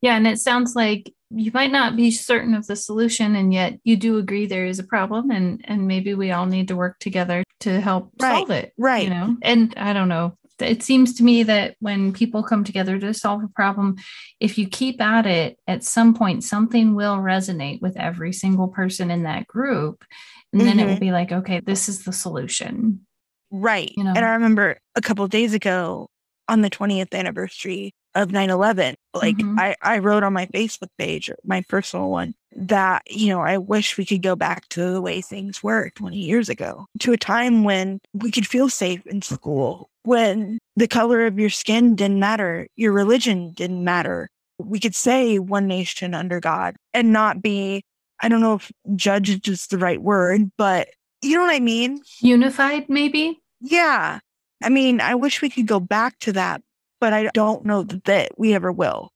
Yeah. 0.00 0.16
And 0.16 0.26
it 0.26 0.38
sounds 0.38 0.76
like 0.76 1.12
you 1.30 1.50
might 1.52 1.72
not 1.72 1.96
be 1.96 2.10
certain 2.10 2.54
of 2.54 2.66
the 2.66 2.76
solution, 2.76 3.36
and 3.36 3.52
yet 3.52 3.78
you 3.84 3.96
do 3.96 4.16
agree 4.16 4.46
there 4.46 4.64
is 4.64 4.78
a 4.78 4.84
problem, 4.84 5.30
and 5.30 5.60
and 5.64 5.86
maybe 5.86 6.14
we 6.14 6.30
all 6.30 6.46
need 6.46 6.68
to 6.68 6.76
work 6.76 6.98
together 7.00 7.44
to 7.60 7.80
help 7.80 8.10
Right, 8.20 8.38
solve 8.38 8.50
it. 8.50 8.72
right. 8.78 9.04
You 9.04 9.10
know, 9.10 9.36
and 9.42 9.74
I 9.76 9.92
don't 9.92 10.08
know. 10.08 10.38
It 10.58 10.82
seems 10.82 11.14
to 11.16 11.22
me 11.22 11.42
that 11.44 11.76
when 11.80 12.12
people 12.12 12.42
come 12.42 12.64
together 12.64 12.98
to 12.98 13.12
solve 13.12 13.44
a 13.44 13.48
problem, 13.48 13.96
if 14.40 14.56
you 14.56 14.66
keep 14.66 15.00
at 15.02 15.26
it, 15.26 15.58
at 15.68 15.84
some 15.84 16.14
point 16.14 16.44
something 16.44 16.94
will 16.94 17.18
resonate 17.18 17.82
with 17.82 17.96
every 17.98 18.32
single 18.32 18.68
person 18.68 19.10
in 19.10 19.22
that 19.24 19.46
group, 19.46 20.04
and 20.52 20.62
then 20.62 20.78
it 20.80 20.86
will 20.86 20.94
Mhm. 20.96 21.00
be 21.00 21.12
like, 21.12 21.32
okay, 21.32 21.60
this 21.60 21.88
is 21.88 22.04
the 22.04 22.12
solution. 22.12 23.00
Right. 23.50 23.92
You 23.96 24.04
know? 24.04 24.12
And 24.14 24.24
I 24.24 24.30
remember 24.34 24.78
a 24.94 25.00
couple 25.00 25.24
of 25.24 25.30
days 25.30 25.54
ago 25.54 26.08
on 26.48 26.62
the 26.62 26.70
20th 26.70 27.14
anniversary 27.14 27.92
of 28.14 28.32
9 28.32 28.50
11, 28.50 28.94
like 29.14 29.36
Mhm. 29.36 29.58
I, 29.58 29.76
I 29.82 29.98
wrote 29.98 30.22
on 30.22 30.32
my 30.32 30.46
Facebook 30.46 30.88
page, 30.98 31.30
my 31.44 31.62
personal 31.68 32.10
one, 32.10 32.34
that, 32.56 33.02
you 33.08 33.28
know, 33.28 33.40
I 33.40 33.58
wish 33.58 33.96
we 33.98 34.06
could 34.06 34.22
go 34.22 34.34
back 34.34 34.68
to 34.70 34.90
the 34.92 35.02
way 35.02 35.20
things 35.20 35.62
were 35.62 35.90
20 35.94 36.16
years 36.16 36.48
ago, 36.48 36.86
to 37.00 37.12
a 37.12 37.18
time 37.18 37.64
when 37.64 38.00
we 38.14 38.30
could 38.30 38.46
feel 38.46 38.68
safe 38.70 39.06
in 39.06 39.22
school, 39.22 39.90
when 40.04 40.58
the 40.76 40.88
color 40.88 41.26
of 41.26 41.38
your 41.38 41.50
skin 41.50 41.94
didn't 41.94 42.18
matter, 42.18 42.66
your 42.76 42.92
religion 42.92 43.52
didn't 43.52 43.84
matter. 43.84 44.28
We 44.58 44.80
could 44.80 44.94
say 44.94 45.38
one 45.38 45.66
nation 45.68 46.14
under 46.14 46.40
God 46.40 46.74
and 46.94 47.12
not 47.12 47.42
be, 47.42 47.82
I 48.20 48.28
don't 48.28 48.40
know 48.40 48.54
if 48.54 48.70
judge 48.96 49.48
is 49.48 49.66
the 49.68 49.78
right 49.78 50.00
word, 50.02 50.50
but 50.56 50.88
you 51.22 51.36
know 51.36 51.42
what 51.42 51.54
I 51.54 51.60
mean? 51.60 52.00
Unified, 52.20 52.88
maybe. 52.88 53.40
Yeah. 53.60 54.20
I 54.62 54.68
mean, 54.68 55.00
I 55.00 55.14
wish 55.14 55.40
we 55.42 55.50
could 55.50 55.66
go 55.66 55.80
back 55.80 56.18
to 56.20 56.32
that, 56.32 56.62
but 57.00 57.12
I 57.12 57.30
don't 57.34 57.64
know 57.64 57.82
that, 57.84 58.32
we 58.38 58.54
ever 58.54 58.72
will 58.72 59.12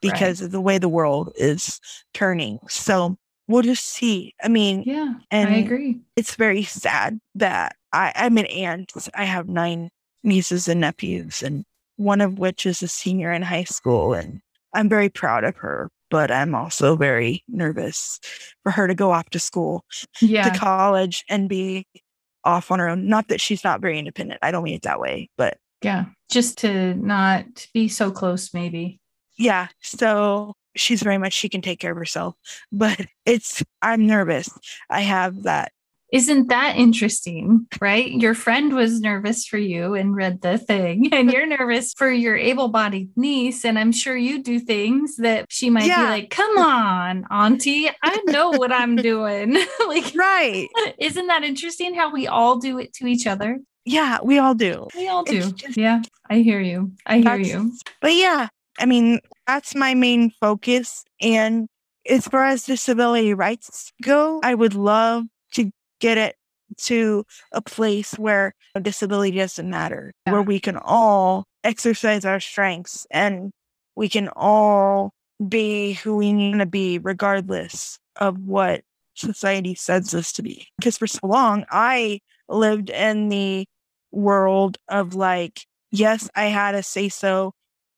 because 0.00 0.40
of 0.40 0.50
the 0.50 0.60
way 0.60 0.78
the 0.78 0.88
world 0.88 1.32
is 1.36 1.80
turning. 2.12 2.58
So 2.68 3.16
we'll 3.48 3.62
just 3.62 3.84
see. 3.86 4.34
I 4.42 4.48
mean, 4.48 4.82
Yeah, 4.86 5.14
and 5.30 5.48
I 5.50 5.56
agree. 5.58 6.00
it's 6.14 6.34
very 6.36 6.62
sad 6.62 7.18
that 7.36 7.76
I, 7.92 8.12
I'm 8.14 8.36
an 8.38 8.46
aunt. 8.46 8.92
I 9.14 9.24
have 9.24 9.48
nine 9.48 9.90
nieces 10.22 10.68
and 10.68 10.80
nephews, 10.80 11.42
and 11.42 11.64
one 11.96 12.20
of 12.20 12.38
which 12.38 12.66
is 12.66 12.82
a 12.82 12.88
senior 12.88 13.32
in 13.32 13.42
high 13.42 13.64
school. 13.64 14.12
And 14.14 14.40
I'm 14.74 14.88
very 14.88 15.08
proud 15.08 15.44
of 15.44 15.56
her, 15.56 15.90
but 16.14 16.30
I'm 16.30 16.54
also 16.54 16.94
very 16.94 17.42
nervous 17.48 18.20
for 18.62 18.70
her 18.70 18.86
to 18.86 18.94
go 18.94 19.10
off 19.10 19.28
to 19.30 19.40
school 19.40 19.84
Yeah. 20.20 20.48
to 20.48 20.56
college 20.56 21.24
and 21.28 21.48
be 21.48 21.88
off 22.44 22.70
on 22.70 22.78
her 22.78 22.88
own. 22.88 23.08
Not 23.08 23.26
that 23.28 23.40
she's 23.40 23.64
not 23.64 23.80
very 23.80 23.98
independent. 23.98 24.38
I 24.40 24.52
don't 24.52 24.62
mean 24.62 24.76
it 24.76 24.82
that 24.82 25.00
way, 25.00 25.28
but 25.36 25.58
Yeah. 25.82 26.04
Just 26.30 26.56
to 26.58 26.94
not 26.94 27.66
be 27.74 27.88
so 27.88 28.12
close, 28.12 28.54
maybe. 28.54 29.00
yeah. 29.36 29.66
So 29.82 30.54
she's 30.76 31.02
very 31.02 31.18
much 31.18 31.32
she 31.32 31.48
can 31.48 31.62
take 31.62 31.80
care 31.80 31.90
of 31.90 31.96
herself. 31.98 32.36
But 32.70 33.06
it's 33.26 33.64
I'm 33.82 34.06
nervous. 34.06 34.48
I 34.88 35.00
have 35.00 35.42
that. 35.42 35.72
Isn't 36.14 36.46
that 36.48 36.76
interesting? 36.76 37.66
Right? 37.80 38.08
Your 38.08 38.34
friend 38.34 38.72
was 38.72 39.00
nervous 39.00 39.44
for 39.44 39.58
you 39.58 39.94
and 39.94 40.14
read 40.14 40.42
the 40.42 40.58
thing, 40.58 41.08
and 41.12 41.28
you're 41.32 41.44
nervous 41.44 41.92
for 41.96 42.08
your 42.08 42.36
able 42.36 42.68
bodied 42.68 43.10
niece. 43.16 43.64
And 43.64 43.76
I'm 43.76 43.90
sure 43.90 44.16
you 44.16 44.40
do 44.40 44.60
things 44.60 45.16
that 45.16 45.46
she 45.50 45.70
might 45.70 45.86
Yeah. 45.86 46.04
be 46.04 46.10
like, 46.10 46.30
come 46.30 46.56
on, 46.56 47.24
Auntie, 47.32 47.90
I 48.00 48.20
know 48.26 48.50
what 48.50 48.70
I'm 48.70 48.94
doing. 49.12 49.54
like, 49.88 50.12
Right. 50.14 50.68
isn't 50.98 51.26
that 51.26 51.42
interesting 51.42 51.94
how 51.94 52.12
we 52.12 52.28
all 52.28 52.58
do 52.60 52.78
it 52.78 52.92
to 52.94 53.08
each 53.08 53.26
other? 53.26 53.58
Yeah, 53.84 54.18
we 54.22 54.38
all 54.38 54.54
do. 54.54 54.86
We 54.96 55.08
all 55.08 55.24
do. 55.24 55.50
just- 55.50 55.76
yeah, 55.76 56.00
I 56.30 56.38
hear 56.38 56.60
you. 56.60 56.92
I 57.06 57.18
hear 57.18 57.36
you. 57.36 57.72
But 58.00 58.14
yeah, 58.14 58.46
I 58.78 58.86
mean, 58.86 59.18
that's 59.48 59.74
my 59.74 59.94
main 59.94 60.30
focus. 60.40 61.02
And 61.20 61.66
as 62.08 62.28
far 62.28 62.44
as 62.44 62.64
disability 62.66 63.34
rights 63.34 63.92
go, 64.00 64.40
I 64.44 64.54
would 64.54 64.74
love 64.74 65.24
get 66.04 66.18
it 66.18 66.36
to 66.76 67.24
a 67.52 67.62
place 67.62 68.12
where 68.18 68.54
disability 68.80 69.38
doesn't 69.38 69.70
matter, 69.70 70.12
Yeah. 70.26 70.32
where 70.32 70.42
we 70.42 70.60
can 70.60 70.76
all 70.76 71.46
exercise 71.62 72.26
our 72.26 72.40
strengths 72.40 73.06
and 73.10 73.52
we 73.96 74.08
can 74.10 74.28
all 74.36 75.12
be 75.48 75.94
who 75.94 76.16
we 76.16 76.32
need 76.32 76.58
to 76.58 76.66
be, 76.66 76.98
regardless 76.98 77.98
of 78.16 78.38
what 78.38 78.82
society 79.14 79.74
says 79.74 80.14
us 80.14 80.32
to 80.32 80.42
be. 80.42 80.66
Because 80.78 80.98
for 80.98 81.06
so 81.06 81.20
long, 81.26 81.64
I 81.70 82.20
lived 82.48 82.90
in 82.90 83.30
the 83.30 83.66
world 84.12 84.76
of 84.88 85.14
like, 85.14 85.64
yes, 85.90 86.28
I 86.34 86.44
had 86.46 86.74
a 86.74 86.82
say 86.82 87.08
so 87.08 87.52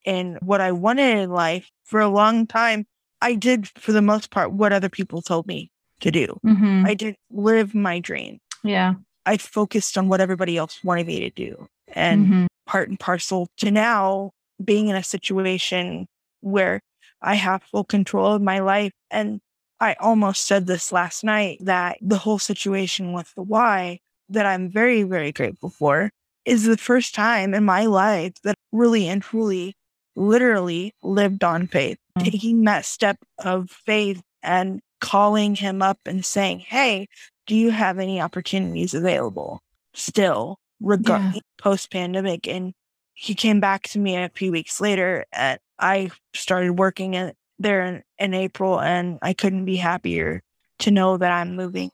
in 0.05 0.39
what 0.43 0.61
I 0.61 0.71
wanted 0.73 1.19
in 1.19 1.31
life 1.31 1.69
for 1.85 2.01
a 2.01 2.09
long 2.09 2.47
time. 2.47 2.87
I 3.21 3.35
did, 3.35 3.69
for 3.79 3.93
the 3.93 4.03
most 4.03 4.31
part, 4.31 4.53
what 4.53 4.73
other 4.73 4.89
people 4.91 5.23
told 5.23 5.47
me 5.47 5.71
to 6.01 6.11
do. 6.11 6.39
Mhm. 6.45 6.87
I 6.87 6.95
didn't 6.95 7.19
live 7.31 7.75
my 7.75 7.99
dream. 8.01 8.41
yeah. 8.63 8.95
I 9.29 9.37
focused 9.39 9.99
on 9.99 10.09
what 10.09 10.21
everybody 10.21 10.57
else 10.57 10.83
wanted 10.85 11.07
me 11.09 11.19
to 11.21 11.31
do. 11.31 11.69
And 11.89 12.27
Mhm. 12.29 12.47
part 12.67 12.89
and 12.89 12.99
parcel 12.99 13.49
to 13.59 13.71
now 13.73 14.31
being 14.65 14.87
in 14.89 14.95
a 14.97 15.03
situation 15.03 16.07
where 16.43 16.81
I 17.21 17.35
have 17.35 17.63
full 17.65 17.83
control 17.85 18.35
of 18.35 18.43
my 18.43 18.61
life. 18.61 18.93
And 19.11 19.41
I 19.81 19.95
almost 19.95 20.45
said 20.47 20.67
this 20.67 20.93
last 20.93 21.25
night 21.25 21.59
that 21.61 21.99
the 22.01 22.19
whole 22.19 22.39
situation 22.39 23.13
with 23.13 23.35
the 23.35 23.43
Y 23.43 23.99
that 24.29 24.47
I'm 24.47 24.69
very, 24.71 25.03
very 25.03 25.33
grateful 25.33 25.71
for 25.71 26.11
is 26.45 26.65
the 26.65 26.77
first 26.77 27.13
time 27.15 27.53
in 27.53 27.65
my 27.65 27.87
life 27.87 28.35
that 28.45 28.55
really 28.73 29.09
and 29.09 29.21
truly, 29.23 29.75
literally 30.15 30.95
lived 31.03 31.43
on 31.45 31.67
faith, 31.67 31.99
Mm. 32.19 32.25
taking 32.31 32.65
that 32.65 32.85
step 32.85 33.17
of 33.39 33.71
faith 33.71 34.23
and 34.43 34.81
calling 35.01 35.55
him 35.55 35.83
up 35.83 35.99
and 36.07 36.25
saying, 36.25 36.61
Hey, 36.61 37.09
do 37.47 37.55
you 37.55 37.71
have 37.71 37.99
any 37.99 38.21
opportunities 38.21 38.95
available 38.95 39.63
still, 39.95 40.59
regard 40.81 41.21
Yeah. 41.35 41.41
post 41.59 41.91
pandemic? 41.91 42.49
And 42.49 42.75
he 43.15 43.35
came 43.35 43.61
back 43.61 43.85
to 43.89 43.99
me 43.99 44.17
a 44.17 44.29
few 44.35 44.53
weeks 44.53 44.81
later 44.81 45.25
and 45.33 45.59
I 45.79 46.11
started 46.35 46.73
working 46.79 47.15
in, 47.15 47.33
there 47.59 47.83
in, 47.83 48.03
in 48.19 48.35
April 48.35 48.81
and 48.81 49.19
I 49.23 49.33
couldn't 49.33 49.65
be 49.65 49.77
happier 49.77 50.43
to 50.81 50.91
know 50.91 51.17
that 51.17 51.33
I'm 51.33 51.57
moving 51.57 51.91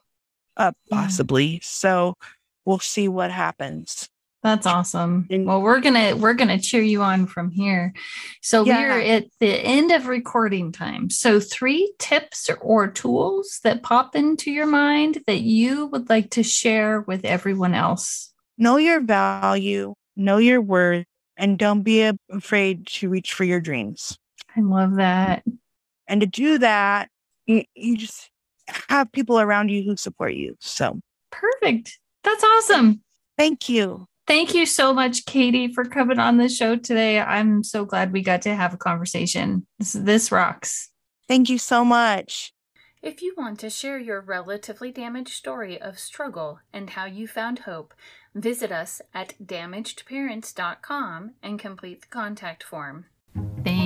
up 0.57 0.75
Yeah. 0.85 0.95
possibly. 0.97 1.59
So 1.63 2.15
we'll 2.65 2.79
see 2.79 3.07
what 3.07 3.31
happens. 3.31 4.09
That's 4.43 4.65
awesome. 4.65 5.25
And- 5.31 5.45
Well, 5.47 5.61
we're 5.61 5.79
gonna 5.79 6.15
we're 6.17 6.33
gonna 6.33 6.59
cheer 6.59 6.81
you 6.81 7.01
on 7.01 7.25
from 7.27 7.49
here. 7.49 7.93
So 8.41 8.65
Yeah. 8.65 8.77
we're 8.79 8.99
at 8.99 9.25
the 9.39 9.47
end 9.47 9.91
of 9.91 10.07
recording 10.07 10.71
time. 10.73 11.09
So 11.09 11.39
three 11.39 11.93
tips 11.97 12.49
or 12.61 12.89
tools 12.89 13.59
that 13.63 13.83
pop 13.83 14.15
into 14.17 14.51
your 14.51 14.65
mind 14.67 15.19
that 15.27 15.41
you 15.41 15.85
would 15.87 16.09
like 16.09 16.29
to 16.31 16.43
share 16.43 17.01
with 17.01 17.23
everyone 17.23 17.73
else. 17.73 18.33
Know 18.57 18.75
your 18.77 18.99
value, 18.99 19.93
know 20.17 20.37
your 20.37 20.61
worth, 20.61 21.05
and 21.37 21.57
don't 21.57 21.81
be 21.83 22.11
afraid 22.29 22.85
to 22.87 23.09
reach 23.09 23.33
for 23.33 23.45
your 23.45 23.61
dreams. 23.61 24.17
I 24.55 24.59
love 24.59 24.95
that. 24.97 25.43
And 26.07 26.19
to 26.21 26.27
do 26.27 26.57
that, 26.59 27.09
you, 27.47 27.63
you 27.75 27.97
just 27.97 28.29
have 28.89 29.11
people 29.13 29.39
around 29.39 29.69
you 29.69 29.83
who 29.83 29.95
support 29.95 30.33
you. 30.33 30.55
So 30.59 30.99
Perfect. 31.31 31.97
That's 32.23 32.43
awesome. 32.43 33.01
thank 33.37 33.69
you. 33.69 34.05
Thank 34.25 34.55
you 34.55 34.65
so 34.65 34.93
much, 34.93 35.25
Katie, 35.25 35.73
for 35.73 35.83
coming 35.83 36.19
on 36.19 36.37
the 36.37 36.47
show 36.47 36.77
today. 36.77 37.19
I'm 37.19 37.63
so 37.63 37.83
glad 37.83 38.13
we 38.13 38.21
got 38.21 38.41
to 38.43 38.55
have 38.55 38.73
a 38.73 38.77
conversation. 38.77 39.67
This 39.79 39.93
this 39.93 40.31
rocks. 40.31 40.89
Thank 41.27 41.49
you 41.49 41.57
so 41.57 41.83
much. 41.83 42.53
If 43.01 43.21
you 43.21 43.33
want 43.37 43.59
to 43.59 43.69
share 43.69 43.99
your 43.99 44.21
relatively 44.21 44.89
damaged 44.89 45.33
story 45.33 45.79
of 45.79 45.99
struggle 45.99 46.59
and 46.71 46.91
how 46.91 47.05
you 47.05 47.27
found 47.27 47.59
hope, 47.59 47.93
visit 48.33 48.71
us 48.71 49.01
at 49.13 49.33
damagedparents.com 49.43 51.33
and 51.43 51.59
complete 51.59 52.01
the 52.01 52.07
contact 52.07 52.63
form. 52.63 53.07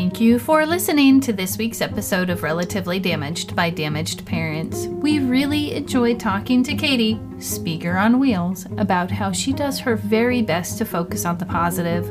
Thank 0.08 0.22
you 0.22 0.40
for 0.40 0.66
listening 0.66 1.20
to 1.20 1.34
this 1.34 1.58
week's 1.58 1.82
episode 1.82 2.30
of 2.30 2.42
Relatively 2.42 2.98
Damaged 2.98 3.54
by 3.58 3.70
Damaged 3.70 4.26
Parents. 4.26 4.86
We 4.86 5.20
really 5.20 5.76
enjoyed 5.76 6.18
talking 6.18 6.64
to 6.64 6.76
Katie, 6.76 7.20
speaker 7.40 7.98
on 7.98 8.18
wheels, 8.18 8.68
about 8.78 9.12
how 9.12 9.34
she 9.34 9.52
does 9.52 9.82
her 9.82 9.98
very 9.98 10.42
best 10.42 10.78
to 10.78 10.86
focus 10.86 11.26
on 11.26 11.40
the 11.40 11.46
positive. 11.46 12.10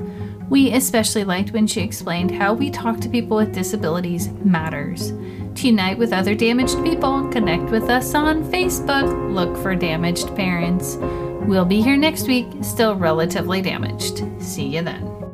We 0.50 0.74
especially 0.74 1.24
liked 1.24 1.52
when 1.52 1.66
she 1.66 1.80
explained 1.80 2.32
how 2.32 2.52
we 2.52 2.68
talk 2.68 3.00
to 3.00 3.08
people 3.08 3.38
with 3.38 3.54
disabilities 3.54 4.28
matters. 4.44 5.12
To 5.54 5.66
unite 5.66 5.96
with 5.96 6.12
other 6.12 6.34
damaged 6.34 6.84
people, 6.84 7.26
connect 7.30 7.70
with 7.70 7.84
us 7.84 8.14
on 8.14 8.44
Facebook. 8.52 9.32
Look 9.32 9.56
for 9.56 9.74
Damaged 9.74 10.36
Parents. 10.36 10.98
We'll 11.46 11.64
be 11.64 11.80
here 11.80 11.96
next 11.96 12.28
week, 12.28 12.46
still 12.60 12.94
relatively 12.94 13.62
damaged. 13.62 14.22
See 14.38 14.66
you 14.66 14.82
then. 14.82 15.25